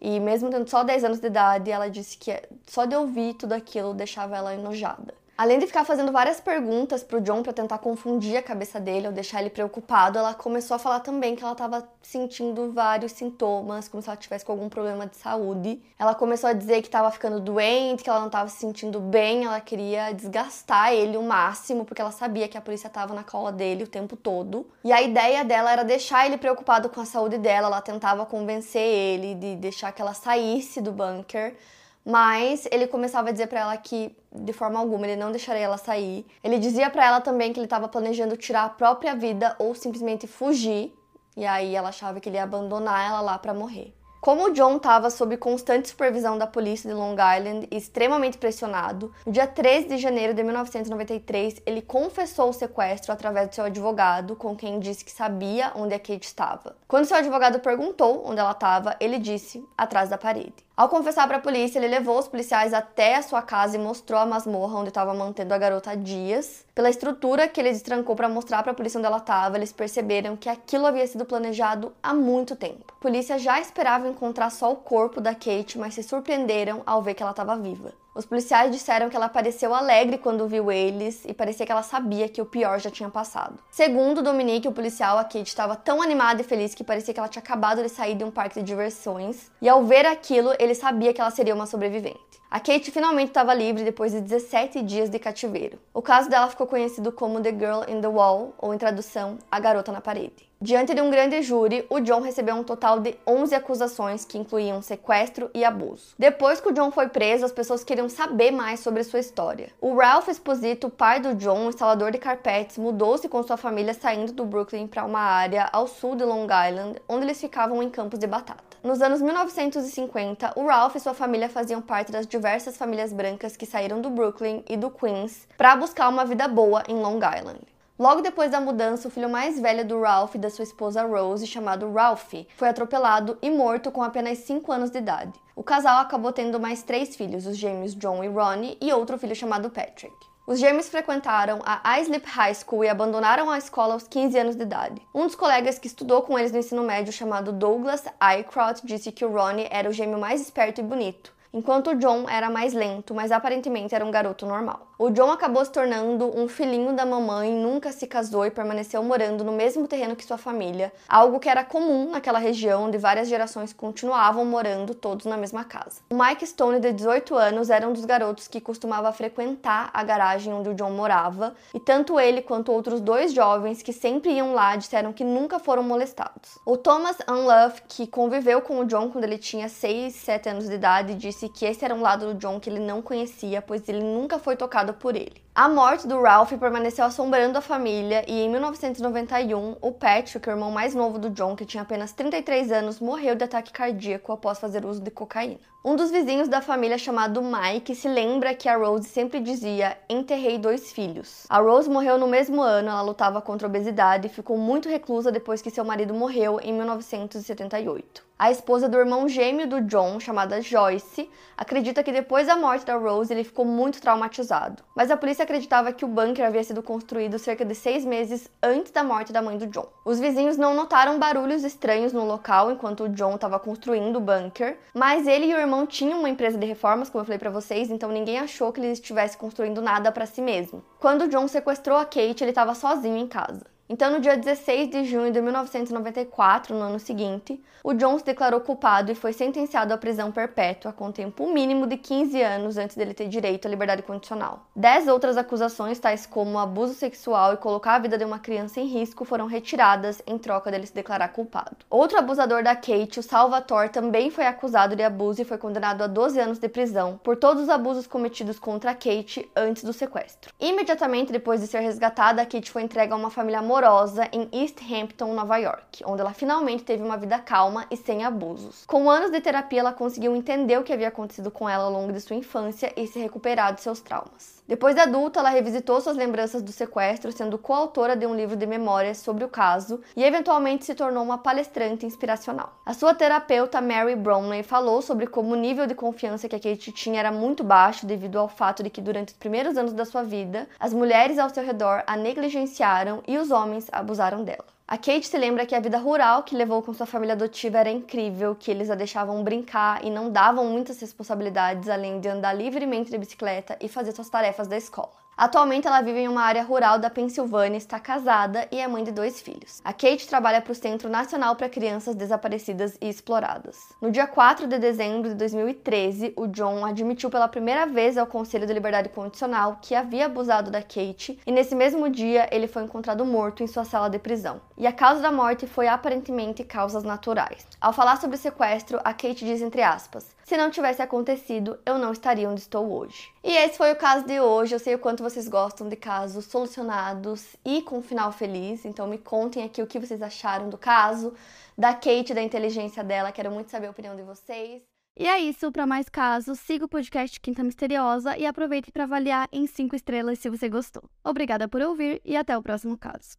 E 0.02 0.20
mesmo 0.20 0.50
tendo 0.50 0.70
só 0.70 0.84
10 0.84 1.06
anos 1.06 1.20
de 1.20 1.28
idade, 1.28 1.72
ela 1.72 1.90
disse 1.90 2.18
que 2.18 2.42
só 2.68 2.86
de 2.86 2.96
ouvir 2.96 3.36
tudo 3.36 3.54
aquilo 3.54 3.94
deixava 3.94 4.36
ela 4.36 4.54
enojada. 4.54 5.14
Além 5.38 5.60
de 5.60 5.68
ficar 5.68 5.84
fazendo 5.84 6.14
várias 6.14 6.40
perguntas 6.40 7.04
pro 7.04 7.20
John 7.20 7.44
para 7.44 7.52
tentar 7.52 7.78
confundir 7.80 8.38
a 8.38 8.42
cabeça 8.42 8.80
dele 8.80 9.08
ou 9.08 9.12
deixar 9.12 9.42
ele 9.42 9.50
preocupado, 9.50 10.18
ela 10.18 10.34
começou 10.34 10.76
a 10.76 10.80
falar 10.80 11.02
também 11.02 11.36
que 11.36 11.44
ela 11.44 11.52
estava 11.52 11.86
sentindo 12.02 12.72
vários 12.72 13.12
sintomas, 13.12 13.90
como 13.90 14.02
se 14.02 14.08
ela 14.08 14.16
tivesse 14.16 14.46
com 14.46 14.54
algum 14.54 14.70
problema 14.70 15.06
de 15.06 15.18
saúde. 15.18 15.82
Ela 16.00 16.16
começou 16.16 16.50
a 16.50 16.54
dizer 16.54 16.82
que 16.82 16.88
estava 16.88 17.12
ficando 17.12 17.42
doente, 17.42 18.02
que 18.02 18.10
ela 18.10 18.22
não 18.22 18.28
estava 18.28 18.48
se 18.48 18.60
sentindo 18.60 19.02
bem, 19.02 19.44
ela 19.44 19.60
queria 19.60 20.14
desgastar 20.14 20.94
ele 20.94 21.18
o 21.18 21.24
máximo, 21.24 21.84
porque 21.84 22.02
ela 22.02 22.12
sabia 22.12 22.48
que 22.48 22.58
a 22.58 22.62
polícia 22.62 22.88
estava 22.88 23.14
na 23.14 23.24
cola 23.24 23.52
dele 23.52 23.84
o 23.84 23.88
tempo 23.88 24.16
todo. 24.16 24.66
E 24.86 24.94
a 24.94 25.02
ideia 25.02 25.44
dela 25.44 25.70
era 25.70 25.84
deixar 25.84 26.26
ele 26.26 26.38
preocupado 26.38 26.88
com 26.88 27.02
a 27.02 27.06
saúde 27.06 27.38
dela, 27.38 27.68
ela 27.68 27.82
tentava 27.82 28.26
convencer 28.26 28.82
ele 28.82 29.36
de 29.36 29.58
deixar 29.58 29.92
que 29.92 30.02
ela 30.02 30.14
saísse 30.14 30.80
do 30.80 30.94
bunker 30.94 31.58
mas 32.06 32.68
ele 32.72 32.86
começava 32.86 33.30
a 33.30 33.32
dizer 33.32 33.48
para 33.48 33.62
ela 33.62 33.78
que 33.78 34.16
de 34.32 34.54
forma 34.54 34.80
alguma 34.80 35.08
ele 35.08 35.16
não 35.16 35.32
deixaria 35.32 35.64
ela 35.64 35.78
sair. 35.78 36.26
Ele 36.44 36.60
dizia 36.60 36.90
para 36.90 37.06
ela 37.06 37.22
também 37.22 37.52
que 37.52 37.60
ele 37.60 37.66
estava 37.66 37.88
planejando 37.88 38.38
tirar 38.38 38.66
a 38.66 38.70
própria 38.70 39.16
vida 39.16 39.56
ou 39.58 39.74
simplesmente 39.74 40.28
fugir, 40.28 40.94
e 41.36 41.46
aí 41.46 41.76
ela 41.76 41.90
achava 41.90 42.20
que 42.20 42.30
ele 42.30 42.38
ia 42.38 42.44
abandonar 42.44 43.08
ela 43.08 43.22
lá 43.22 43.38
para 43.40 43.54
morrer. 43.54 43.94
Como 44.26 44.46
o 44.46 44.54
John 44.54 44.78
estava 44.78 45.12
sob 45.12 45.38
constante 45.38 45.88
supervisão 45.88 46.36
da 46.36 46.48
polícia 46.48 46.90
de 46.90 46.96
Long 46.96 47.14
Island 47.14 47.68
e 47.70 47.78
extremamente 47.78 48.40
pressionado, 48.40 49.14
no 49.24 49.32
dia 49.32 49.46
13 49.46 49.88
de 49.88 49.98
janeiro 50.00 50.34
de 50.34 50.42
1993, 50.42 51.62
ele 51.64 51.80
confessou 51.84 52.50
o 52.50 52.54
sequestro 52.54 53.14
através 53.14 53.50
do 53.50 53.54
seu 53.54 53.66
advogado, 53.66 54.36
com 54.36 54.56
quem 54.56 54.80
disse 54.80 55.06
que 55.06 55.12
sabia 55.12 55.72
onde 55.76 55.94
a 55.94 56.00
Kate 56.00 56.26
estava. 56.26 56.76
Quando 56.88 57.06
seu 57.06 57.18
advogado 57.18 57.60
perguntou 57.60 58.24
onde 58.26 58.40
ela 58.40 58.54
estava, 58.54 58.96
ele 59.00 59.20
disse: 59.20 59.64
atrás 59.78 60.10
da 60.10 60.18
parede. 60.18 60.65
Ao 60.78 60.90
confessar 60.90 61.26
para 61.26 61.38
a 61.38 61.42
polícia, 61.42 61.80
ele 61.80 61.88
levou 61.88 62.20
os 62.20 62.28
policiais 62.28 62.74
até 62.74 63.16
a 63.16 63.22
sua 63.22 63.42
casa 63.42 63.78
e 63.78 63.80
mostrou 63.80 64.20
a 64.20 64.26
masmorra 64.26 64.78
onde 64.78 64.90
estava 64.90 65.14
mantendo 65.14 65.54
a 65.54 65.58
garota 65.58 65.92
há 65.92 65.96
dias. 65.96 66.66
Pela 66.76 66.90
estrutura 66.90 67.48
que 67.48 67.62
ele 67.62 67.72
destrancou 67.72 68.14
para 68.14 68.28
mostrar 68.28 68.62
para 68.62 68.74
a 68.74 68.76
polícia 68.76 68.98
onde 68.98 69.08
ela 69.08 69.20
estava, 69.20 69.56
eles 69.56 69.72
perceberam 69.72 70.36
que 70.36 70.50
aquilo 70.50 70.86
havia 70.86 71.08
sido 71.08 71.24
planejado 71.24 71.94
há 72.04 72.14
muito 72.14 72.58
tempo. 72.58 72.94
A 72.94 73.02
polícia 73.02 73.40
já 73.40 73.58
esperava 73.58 74.10
encontrar 74.10 74.50
só 74.50 74.70
o 74.74 74.76
corpo 74.76 75.22
da 75.22 75.34
Kate, 75.34 75.80
mas 75.80 75.94
se 75.94 76.04
surpreenderam 76.04 76.84
ao 76.86 77.02
ver 77.02 77.14
que 77.14 77.24
ela 77.24 77.32
estava 77.32 77.56
viva. 77.56 77.94
Os 78.16 78.26
policiais 78.26 78.72
disseram 78.72 79.10
que 79.10 79.16
ela 79.18 79.28
pareceu 79.28 79.76
alegre 79.76 80.18
quando 80.18 80.48
viu 80.48 80.72
eles 80.72 81.26
e 81.26 81.34
parecia 81.34 81.66
que 81.66 81.72
ela 81.74 81.84
sabia 81.84 82.30
que 82.30 82.42
o 82.42 82.46
pior 82.46 82.80
já 82.80 82.90
tinha 82.90 83.10
passado. 83.10 83.60
Segundo 83.70 84.22
Dominique, 84.22 84.70
o 84.70 84.72
policial, 84.72 85.18
a 85.18 85.26
Kate 85.26 85.50
estava 85.50 85.76
tão 85.76 86.02
animada 86.02 86.40
e 86.40 86.46
feliz 86.46 86.74
que 86.74 86.82
parecia 86.82 87.14
que 87.14 87.20
ela 87.20 87.28
tinha 87.28 87.44
acabado 87.44 87.84
de 87.84 87.90
sair 87.90 88.16
de 88.16 88.24
um 88.24 88.32
parque 88.32 88.62
de 88.62 88.66
diversões, 88.66 89.52
e 89.62 89.68
ao 89.68 89.84
ver 89.84 90.06
aquilo, 90.06 90.54
ele 90.58 90.74
sabia 90.74 91.14
que 91.14 91.20
ela 91.20 91.30
seria 91.30 91.54
uma 91.54 91.66
sobrevivente. 91.66 92.24
A 92.50 92.58
Kate 92.58 92.90
finalmente 92.90 93.32
estava 93.32 93.54
livre 93.54 93.84
depois 93.84 94.14
de 94.14 94.22
17 94.22 94.82
dias 94.82 95.10
de 95.10 95.20
cativeiro. 95.20 95.78
O 95.94 96.02
caso 96.02 96.30
dela 96.30 96.48
ficou 96.48 96.68
conhecido 96.68 97.12
como 97.12 97.42
The 97.42 97.52
Girl 97.52 97.82
in 97.86 98.00
the 98.00 98.08
Wall, 98.08 98.54
ou 98.58 98.74
em 98.74 98.78
tradução, 98.78 99.38
A 99.52 99.60
Garota 99.60 99.92
na 99.92 100.00
Parede. 100.00 100.50
Diante 100.66 100.96
de 100.96 101.02
um 101.02 101.12
grande 101.12 101.44
júri, 101.44 101.86
o 101.92 102.00
John 102.00 102.22
recebeu 102.22 102.56
um 102.56 102.64
total 102.64 103.00
de 103.00 103.16
11 103.28 103.54
acusações 103.54 104.26
que 104.26 104.36
incluíam 104.36 104.82
sequestro 104.82 105.48
e 105.54 105.64
abuso. 105.64 106.16
Depois 106.18 106.60
que 106.60 106.70
o 106.70 106.72
John 106.72 106.90
foi 106.90 107.08
preso, 107.08 107.46
as 107.46 107.52
pessoas 107.52 107.84
queriam 107.84 108.10
saber 108.10 108.50
mais 108.50 108.80
sobre 108.80 109.04
sua 109.04 109.20
história. 109.20 109.70
O 109.80 109.96
Ralph 109.96 110.28
Esposito, 110.28 110.90
pai 110.90 111.20
do 111.20 111.36
John, 111.36 111.70
instalador 111.70 112.10
de 112.10 112.18
carpetes, 112.18 112.80
mudou-se 112.80 113.30
com 113.30 113.44
sua 113.44 113.58
família 113.58 113.94
saindo 113.94 114.32
do 114.32 114.44
Brooklyn 114.44 114.88
para 114.88 115.06
uma 115.06 115.20
área 115.20 115.70
ao 115.72 115.88
sul 115.88 116.16
de 116.16 116.24
Long 116.24 116.46
Island, 116.46 117.00
onde 117.08 117.26
eles 117.26 117.40
ficavam 117.40 117.84
em 117.84 117.90
campos 117.92 118.18
de 118.18 118.26
batata. 118.26 118.64
Nos 118.82 119.04
anos 119.04 119.22
1950, 119.22 120.54
o 120.56 120.66
Ralph 120.66 120.96
e 120.96 121.00
sua 121.00 121.14
família 121.14 121.48
faziam 121.48 121.80
parte 121.80 122.12
das 122.12 122.26
diversas 122.26 122.76
famílias 122.76 123.14
brancas 123.14 123.56
que 123.56 123.68
saíram 123.68 124.02
do 124.02 124.10
Brooklyn 124.10 124.64
e 124.68 124.76
do 124.76 124.90
Queens 124.90 125.48
para 125.56 125.76
buscar 125.76 126.10
uma 126.10 126.26
vida 126.26 126.48
boa 126.48 126.82
em 126.88 126.96
Long 126.96 127.18
Island. 127.18 127.75
Logo 127.98 128.20
depois 128.20 128.52
da 128.52 128.60
mudança, 128.60 129.08
o 129.08 129.12
filho 129.12 129.30
mais 129.30 129.58
velho 129.58 129.88
do 129.88 130.02
Ralph 130.02 130.36
e 130.36 130.38
da 130.38 130.50
sua 130.50 130.64
esposa 130.64 131.04
Rose, 131.04 131.48
chamado 131.48 131.90
Ralph, 131.94 132.34
foi 132.58 132.68
atropelado 132.68 133.38
e 133.42 133.50
morto 133.50 133.90
com 133.90 134.04
apenas 134.04 134.40
5 134.40 134.70
anos 134.70 134.90
de 134.90 134.98
idade. 134.98 135.32
O 135.56 135.64
casal 135.64 136.00
acabou 136.00 136.34
tendo 136.34 136.60
mais 136.60 136.84
três 136.84 137.16
filhos, 137.16 137.48
os 137.48 137.56
gêmeos 137.56 137.96
John 137.96 138.22
e 138.22 138.28
Ronnie, 138.28 138.78
e 138.82 138.92
outro 138.92 139.18
filho 139.18 139.34
chamado 139.34 139.70
Patrick. 139.70 140.14
Os 140.46 140.60
gêmeos 140.60 140.90
frequentaram 140.90 141.62
a 141.66 141.98
Islip 142.02 142.28
High 142.28 142.56
School 142.56 142.84
e 142.84 142.90
abandonaram 142.90 143.50
a 143.50 143.58
escola 143.58 143.94
aos 143.94 144.06
15 144.06 144.38
anos 144.38 144.56
de 144.58 144.64
idade. 144.64 145.02
Um 145.16 145.26
dos 145.26 145.36
colegas 145.36 145.80
que 145.80 145.88
estudou 145.88 146.22
com 146.22 146.38
eles 146.38 146.52
no 146.52 146.60
ensino 146.60 146.84
médio, 146.84 147.14
chamado 147.14 147.54
Douglas 147.54 148.04
Aycroft, 148.20 148.84
disse 148.84 149.10
que 149.10 149.24
o 149.24 149.32
Ronnie 149.32 149.70
era 149.72 149.90
o 149.90 149.94
gêmeo 149.94 150.20
mais 150.20 150.42
esperto 150.42 150.82
e 150.82 150.84
bonito, 150.84 151.34
enquanto 151.54 151.92
o 151.92 151.96
John 151.96 152.30
era 152.30 152.50
mais 152.50 152.74
lento, 152.74 153.16
mas 153.16 153.32
aparentemente 153.32 153.96
era 153.96 154.06
um 154.06 154.12
garoto 154.12 154.46
normal. 154.46 154.86
O 154.98 155.10
John 155.10 155.30
acabou 155.30 155.64
se 155.66 155.74
tornando 155.74 156.32
um 156.40 156.48
filhinho 156.48 156.94
da 156.94 157.06
mamãe, 157.06 157.52
nunca 157.52 157.92
se 157.92 158.08
casou 158.08 158.46
e 158.46 158.50
permaneceu 158.50 159.04
morando 159.04 159.44
no 159.44 159.52
mesmo 159.52 159.90
terreno 159.90 160.16
que 160.16 160.24
sua 160.24 160.38
família, 160.38 160.94
algo 161.10 161.38
que 161.38 161.50
era 161.50 161.66
comum 161.66 162.12
naquela 162.12 162.40
região 162.40 162.86
onde 162.86 162.98
várias 162.98 163.28
gerações 163.28 163.74
continuavam 163.74 164.46
morando 164.46 164.96
todos 164.96 165.26
na 165.26 165.36
mesma 165.36 165.66
casa. 165.66 166.00
O 166.10 166.16
Mike 166.16 166.48
Stone, 166.48 166.80
de 166.80 166.94
18 166.94 167.36
anos, 167.36 167.70
era 167.70 167.86
um 167.86 167.92
dos 167.92 168.06
garotos 168.06 168.48
que 168.48 168.62
costumava 168.62 169.12
frequentar 169.12 169.90
a 169.94 170.02
garagem 170.02 170.54
onde 170.54 170.70
o 170.70 170.74
John 170.74 170.92
morava, 170.92 171.54
e 171.74 171.80
tanto 171.80 172.18
ele 172.18 172.42
quanto 172.42 172.72
outros 172.72 173.02
dois 173.02 173.34
jovens 173.34 173.82
que 173.82 173.92
sempre 173.92 174.32
iam 174.32 174.54
lá 174.54 174.78
disseram 174.78 175.12
que 175.12 175.26
nunca 175.26 175.60
foram 175.60 175.84
molestados. 175.84 176.58
O 176.66 176.78
Thomas 176.78 177.18
Unlove, 177.30 177.82
que 177.90 178.08
conviveu 178.08 178.62
com 178.62 178.80
o 178.80 178.86
John 178.86 179.10
quando 179.10 179.26
ele 179.26 179.38
tinha 179.38 179.68
6, 179.68 180.16
7 180.16 180.48
anos 180.48 180.70
de 180.70 180.76
idade, 180.76 181.16
disse 181.16 181.50
que 181.50 181.66
esse 181.66 181.84
era 181.84 181.94
um 181.94 182.02
lado 182.02 182.34
do 182.34 182.36
John 182.36 182.62
que 182.62 182.70
ele 182.70 182.80
não 182.80 183.02
conhecia, 183.02 183.62
pois 183.62 183.90
ele 183.90 184.02
nunca 184.02 184.40
foi 184.40 184.56
tocado 184.56 184.85
por 184.94 185.16
ele. 185.16 185.44
A 185.54 185.70
morte 185.70 186.06
do 186.06 186.22
Ralph 186.22 186.52
permaneceu 186.54 187.06
assombrando 187.06 187.58
a 187.58 187.62
família 187.62 188.26
e 188.28 188.42
em 188.42 188.50
1991, 188.50 189.78
o 189.80 189.92
Patrick, 189.92 190.50
o 190.50 190.52
irmão 190.52 190.70
mais 190.70 190.94
novo 190.94 191.18
do 191.18 191.30
John, 191.30 191.56
que 191.56 191.66
tinha 191.66 191.84
apenas 191.84 192.12
33 192.12 192.74
anos, 192.74 193.00
morreu 193.00 193.36
de 193.36 193.46
ataque 193.46 193.72
cardíaco 193.72 194.34
após 194.34 194.60
fazer 194.60 194.86
uso 194.86 195.00
de 195.00 195.10
cocaína. 195.10 195.62
Um 195.84 195.96
dos 195.96 196.12
vizinhos 196.12 196.50
da 196.50 196.62
família 196.62 196.98
chamado 196.98 197.42
Mike 197.42 197.96
se 197.96 198.10
lembra 198.10 198.54
que 198.54 198.68
a 198.68 198.76
Rose 198.76 199.08
sempre 199.08 199.40
dizia: 199.40 199.98
"Enterrei 200.10 200.58
dois 200.58 200.92
filhos". 200.92 201.46
A 201.48 201.60
Rose 201.60 201.90
morreu 201.90 202.18
no 202.18 202.28
mesmo 202.28 202.62
ano, 202.62 202.90
ela 202.90 203.02
lutava 203.02 203.42
contra 203.42 203.68
a 203.68 203.70
obesidade 203.70 204.28
e 204.28 204.32
ficou 204.32 204.58
muito 204.58 204.90
reclusa 204.90 205.32
depois 205.32 205.62
que 205.62 205.70
seu 205.70 205.86
marido 205.86 206.14
morreu 206.14 206.60
em 206.60 206.74
1978. 206.74 208.25
A 208.38 208.52
esposa 208.52 208.90
do 208.90 208.98
irmão 208.98 209.30
gêmeo 209.30 209.66
do 209.66 209.80
John, 209.80 210.20
chamada 210.20 210.62
Joyce, 210.62 211.30
acredita 211.56 212.04
que 212.04 212.12
depois 212.12 212.48
da 212.48 212.58
morte 212.58 212.86
da 212.86 212.98
Rose 212.98 213.32
ele 213.32 213.46
ficou 213.46 213.64
muito 213.64 214.02
traumatizado. 214.02 214.84
Mas 214.94 215.10
a 215.10 215.16
polícia 215.16 215.44
acreditava 215.44 215.94
que 215.94 216.04
o 216.04 216.08
bunker 216.10 216.46
havia 216.46 216.62
sido 216.62 216.84
construído 216.84 217.40
cerca 217.40 217.64
de 217.64 217.74
seis 217.74 218.04
meses 218.04 218.50
antes 218.62 218.92
da 218.92 219.06
morte 219.06 219.32
da 219.32 219.42
mãe 219.42 219.58
do 219.58 219.68
John. 219.68 219.88
Os 220.04 220.20
vizinhos 220.20 220.58
não 220.58 220.74
notaram 220.74 221.18
barulhos 221.18 221.64
estranhos 221.64 222.12
no 222.12 222.26
local 222.26 222.70
enquanto 222.70 223.06
o 223.06 223.10
John 223.10 223.36
estava 223.36 223.58
construindo 223.58 224.18
o 224.18 224.22
bunker, 224.22 224.78
mas 224.94 225.28
ele 225.28 225.46
e 225.46 225.56
o 225.56 225.58
irmão 225.58 225.88
tinham 225.88 226.20
uma 226.20 226.30
empresa 226.30 226.58
de 226.58 226.66
reformas, 226.66 227.10
como 227.10 227.22
eu 227.22 227.26
falei 227.26 227.40
para 227.40 227.50
vocês, 227.50 227.90
então 227.90 228.12
ninguém 228.12 228.40
achou 228.40 228.74
que 228.74 228.82
ele 228.82 228.92
estivesse 228.92 229.38
construindo 229.38 229.82
nada 229.82 230.12
para 230.12 230.26
si 230.26 230.42
mesmo. 230.42 230.84
Quando 231.00 231.22
o 231.22 231.28
John 231.30 231.48
sequestrou 231.48 231.98
a 231.98 232.04
Kate, 232.04 232.44
ele 232.44 232.52
estava 232.52 232.76
sozinho 232.76 233.16
em 233.16 233.28
casa. 233.28 233.75
Então, 233.88 234.12
no 234.12 234.20
dia 234.20 234.36
16 234.36 234.90
de 234.90 235.04
junho 235.04 235.32
de 235.32 235.40
1994, 235.40 236.74
no 236.74 236.82
ano 236.82 237.00
seguinte, 237.00 237.62
o 237.84 237.94
John 237.94 238.18
se 238.18 238.26
declarou 238.26 238.60
culpado 238.60 239.12
e 239.12 239.16
foi 239.16 239.32
sentenciado 239.32 239.94
à 239.94 239.98
prisão 239.98 240.32
perpétua 240.32 240.92
com 240.92 241.12
tempo 241.12 241.48
mínimo 241.54 241.86
de 241.86 241.96
15 241.96 242.42
anos 242.42 242.78
antes 242.78 242.96
dele 242.96 243.14
ter 243.14 243.28
direito 243.28 243.68
à 243.68 243.70
liberdade 243.70 244.02
condicional. 244.02 244.66
Dez 244.76 245.08
outras 245.08 245.38
acusações, 245.38 246.00
tais 246.00 246.26
como 246.26 246.58
abuso 246.58 246.96
sexual 246.96 247.54
e 247.54 247.58
colocar 247.58 247.94
a 247.94 248.00
vida 248.00 248.18
de 248.18 248.26
uma 248.26 248.40
criança 248.40 248.80
em 248.80 248.88
risco, 248.88 249.24
foram 249.24 249.46
retiradas 249.46 250.20
em 250.26 250.36
troca 250.40 250.72
dele 250.72 250.88
se 250.88 250.96
declarar 250.96 251.28
culpado. 251.28 251.78
Outro 251.88 252.18
abusador 252.18 252.64
da 252.64 252.76
Kate, 252.76 253.20
o 253.20 253.24
Salvatore, 253.24 253.90
também 253.90 254.32
foi 254.32 254.48
acusado 254.48 254.96
de 254.96 255.04
abuso 255.04 255.44
e 255.44 255.46
foi 255.46 255.60
condenado 255.60 256.02
a 256.02 256.08
12 256.08 256.40
anos 256.40 256.58
de 256.58 256.68
prisão 256.68 257.20
por 257.24 257.38
todos 257.38 257.62
os 257.62 257.70
abusos 257.70 258.08
cometidos 258.08 258.58
contra 258.58 258.92
a 258.92 258.96
Kate 258.96 259.48
antes 259.56 259.84
do 259.84 259.94
sequestro. 259.94 260.52
Imediatamente 260.60 261.32
depois 261.32 261.62
de 261.62 261.68
ser 261.68 261.82
resgatada, 261.82 262.42
a 262.42 262.46
Kate 262.48 262.72
foi 262.72 262.82
entregue 262.82 263.14
a 263.14 263.16
uma 263.16 263.30
família 263.30 263.60
amorosa 263.60 263.75
amorosa 263.76 264.30
em 264.32 264.48
East 264.54 264.78
Hampton, 264.90 265.34
Nova 265.34 265.58
York, 265.58 266.02
onde 266.06 266.22
ela 266.22 266.34
finalmente 266.34 266.86
teve 266.86 267.04
uma 267.04 267.18
vida 267.18 267.38
calma 267.40 267.86
e 267.92 267.98
sem 267.98 268.24
abusos. 268.24 268.86
Com 268.86 269.10
anos 269.10 269.32
de 269.32 269.42
terapia, 269.42 269.82
ela 269.82 269.92
conseguiu 269.92 270.34
entender 270.34 270.78
o 270.78 270.84
que 270.84 270.94
havia 270.94 271.10
acontecido 271.10 271.52
com 271.52 271.68
ela 271.68 271.84
ao 271.84 271.92
longo 271.92 272.14
de 272.14 272.22
sua 272.22 272.38
infância 272.38 272.94
e 272.96 273.06
se 273.06 273.20
recuperar 273.20 273.76
de 273.76 273.82
seus 273.82 274.00
traumas. 274.00 274.56
Depois 274.68 274.96
de 274.96 275.02
adulta, 275.02 275.40
ela 275.40 275.50
revisitou 275.50 276.02
suas 276.02 276.18
lembranças 276.18 276.64
do 276.64 276.72
sequestro, 276.72 277.32
sendo 277.32 277.58
coautora 277.58 278.16
de 278.16 278.26
um 278.26 278.36
livro 278.36 278.56
de 278.56 278.66
memórias 278.66 279.20
sobre 279.20 279.44
o 279.44 279.48
caso 279.48 280.02
e 280.16 280.24
eventualmente 280.24 280.86
se 280.86 280.96
tornou 280.96 281.24
uma 281.24 281.38
palestrante 281.38 282.04
inspiracional. 282.06 282.74
A 282.84 282.94
sua 282.94 283.14
terapeuta 283.14 283.80
Mary 283.80 284.16
Bromley 284.16 284.64
falou 284.64 285.04
sobre 285.04 285.28
como 285.28 285.54
o 285.54 285.56
nível 285.56 285.86
de 285.86 285.94
confiança 285.94 286.50
que 286.50 286.56
a 286.56 286.60
Kate 286.60 286.92
tinha 286.92 287.20
era 287.20 287.32
muito 287.32 287.64
baixo 287.64 288.08
devido 288.08 288.40
ao 288.40 288.48
fato 288.48 288.82
de 288.82 288.90
que 288.90 289.02
durante 289.02 289.30
os 289.30 289.36
primeiros 289.36 289.78
anos 289.78 289.94
da 289.94 290.04
sua 290.04 290.24
vida, 290.24 290.68
as 290.80 290.94
mulheres 290.94 291.38
ao 291.38 291.52
seu 291.52 291.64
redor 291.64 292.04
a 292.08 292.18
negligenciaram 292.18 293.22
e 293.28 293.38
os 293.38 293.52
homens 293.52 293.65
abusaram 293.92 294.44
dela. 294.44 294.66
A 294.88 294.98
Kate 294.98 295.26
se 295.26 295.38
lembra 295.38 295.66
que 295.66 295.74
a 295.74 295.80
vida 295.80 295.98
rural 295.98 296.44
que 296.44 296.56
levou 296.56 296.82
com 296.84 296.94
sua 296.94 297.08
família 297.08 297.34
adotiva 297.34 297.80
era 297.80 297.90
incrível, 297.90 298.56
que 298.56 298.70
eles 298.70 298.90
a 298.92 298.96
deixavam 298.96 299.44
brincar 299.44 300.06
e 300.06 300.12
não 300.12 300.30
davam 300.30 300.66
muitas 300.68 301.02
responsabilidades 301.02 301.90
além 301.90 302.20
de 302.20 302.28
andar 302.28 302.54
livremente 302.54 303.10
de 303.10 303.18
bicicleta 303.18 303.76
e 303.82 303.90
fazer 303.90 304.12
suas 304.12 304.30
tarefas 304.30 304.68
da 304.68 304.78
escola. 304.78 305.25
Atualmente 305.38 305.86
ela 305.86 306.02
vive 306.02 306.20
em 306.20 306.30
uma 306.30 306.44
área 306.44 306.64
rural 306.64 306.98
da 306.98 307.10
Pensilvânia, 307.10 307.78
está 307.78 308.00
casada 308.00 308.70
e 308.72 308.80
é 308.80 308.88
mãe 308.88 309.04
de 309.04 309.12
dois 309.12 309.42
filhos. 309.42 309.82
A 309.84 309.92
Kate 309.92 310.28
trabalha 310.28 310.62
para 310.62 310.72
o 310.72 310.76
Centro 310.76 311.10
Nacional 311.10 311.58
para 311.58 311.68
Crianças 311.68 312.16
Desaparecidas 312.16 312.98
e 313.02 313.10
Exploradas. 313.10 313.78
No 314.02 314.12
dia 314.12 314.28
4 314.28 314.66
de 314.66 314.80
dezembro 314.80 315.28
de 315.28 315.36
2013, 315.36 316.34
o 316.38 316.48
John 316.48 316.86
admitiu 316.86 317.30
pela 317.30 317.50
primeira 317.50 317.86
vez 317.86 318.18
ao 318.18 318.26
Conselho 318.26 318.66
de 318.66 318.72
Liberdade 318.72 319.10
Condicional 319.10 319.78
que 319.82 319.94
havia 319.94 320.28
abusado 320.28 320.72
da 320.72 320.82
Kate 320.82 321.38
e 321.46 321.52
nesse 321.52 321.76
mesmo 321.76 322.10
dia 322.10 322.48
ele 322.50 322.68
foi 322.68 322.84
encontrado 322.84 323.26
morto 323.26 323.62
em 323.62 323.68
sua 323.68 323.84
cela 323.84 324.08
de 324.08 324.18
prisão. 324.18 324.62
E 324.78 324.88
a 324.88 324.94
causa 324.94 325.22
da 325.22 325.34
morte 325.34 325.68
foi 325.68 325.90
aparentemente 325.90 326.64
causas 326.64 327.04
naturais. 327.04 327.68
Ao 327.82 327.92
falar 327.92 328.22
sobre 328.22 328.38
o 328.38 328.40
sequestro, 328.40 329.02
a 329.04 329.14
Kate 329.14 329.44
diz 329.44 329.62
entre 329.62 329.84
aspas: 329.84 330.35
"Se 330.46 330.56
não 330.56 330.70
tivesse 330.70 331.02
acontecido, 331.02 331.80
eu 331.84 331.98
não 331.98 332.12
estaria 332.12 332.48
onde 332.48 332.62
estou 332.62 332.90
hoje". 332.94 333.32
E 333.44 333.52
esse 333.52 333.78
foi 333.78 333.92
o 333.92 333.96
caso 333.96 334.28
de 334.28 334.40
hoje. 334.40 334.76
Eu 334.76 334.80
sei 334.80 334.94
o 334.94 335.00
quanto 335.00 335.24
vocês 335.24 335.48
gostam 335.48 335.90
de 335.90 335.96
casos 335.96 336.46
solucionados 336.46 337.56
e 337.66 337.82
com 337.82 338.00
final 338.00 338.32
feliz. 338.32 338.86
Então 338.86 339.08
me 339.08 339.18
contem 339.18 339.64
aqui 339.64 339.82
o 339.82 339.88
que 339.88 340.00
vocês 340.00 340.22
acharam 340.22 340.70
do 340.70 340.78
caso, 340.78 341.34
da 341.76 341.96
Kate, 341.96 342.32
da 342.32 342.44
inteligência 342.44 343.04
dela. 343.04 343.32
Quero 343.32 343.50
muito 343.50 343.72
saber 343.72 343.88
a 343.88 343.92
opinião 343.92 344.16
de 344.16 344.22
vocês. 344.22 344.84
E 345.18 345.26
é 345.28 345.40
isso, 345.40 345.72
para 345.72 345.88
mais 345.88 346.10
casos, 346.10 346.60
siga 346.60 346.86
o 346.86 346.90
podcast 346.90 347.40
Quinta 347.40 347.64
Misteriosa 347.64 348.38
e 348.38 348.46
aproveite 348.46 348.92
para 348.92 349.06
avaliar 349.06 349.48
em 349.52 349.66
5 349.66 349.96
estrelas 349.96 350.38
se 350.38 350.50
você 350.50 350.70
gostou. 350.70 351.10
Obrigada 351.24 351.68
por 351.68 351.82
ouvir 351.82 352.22
e 352.24 352.38
até 352.38 352.56
o 352.56 352.62
próximo 352.62 352.96
caso. 352.98 353.38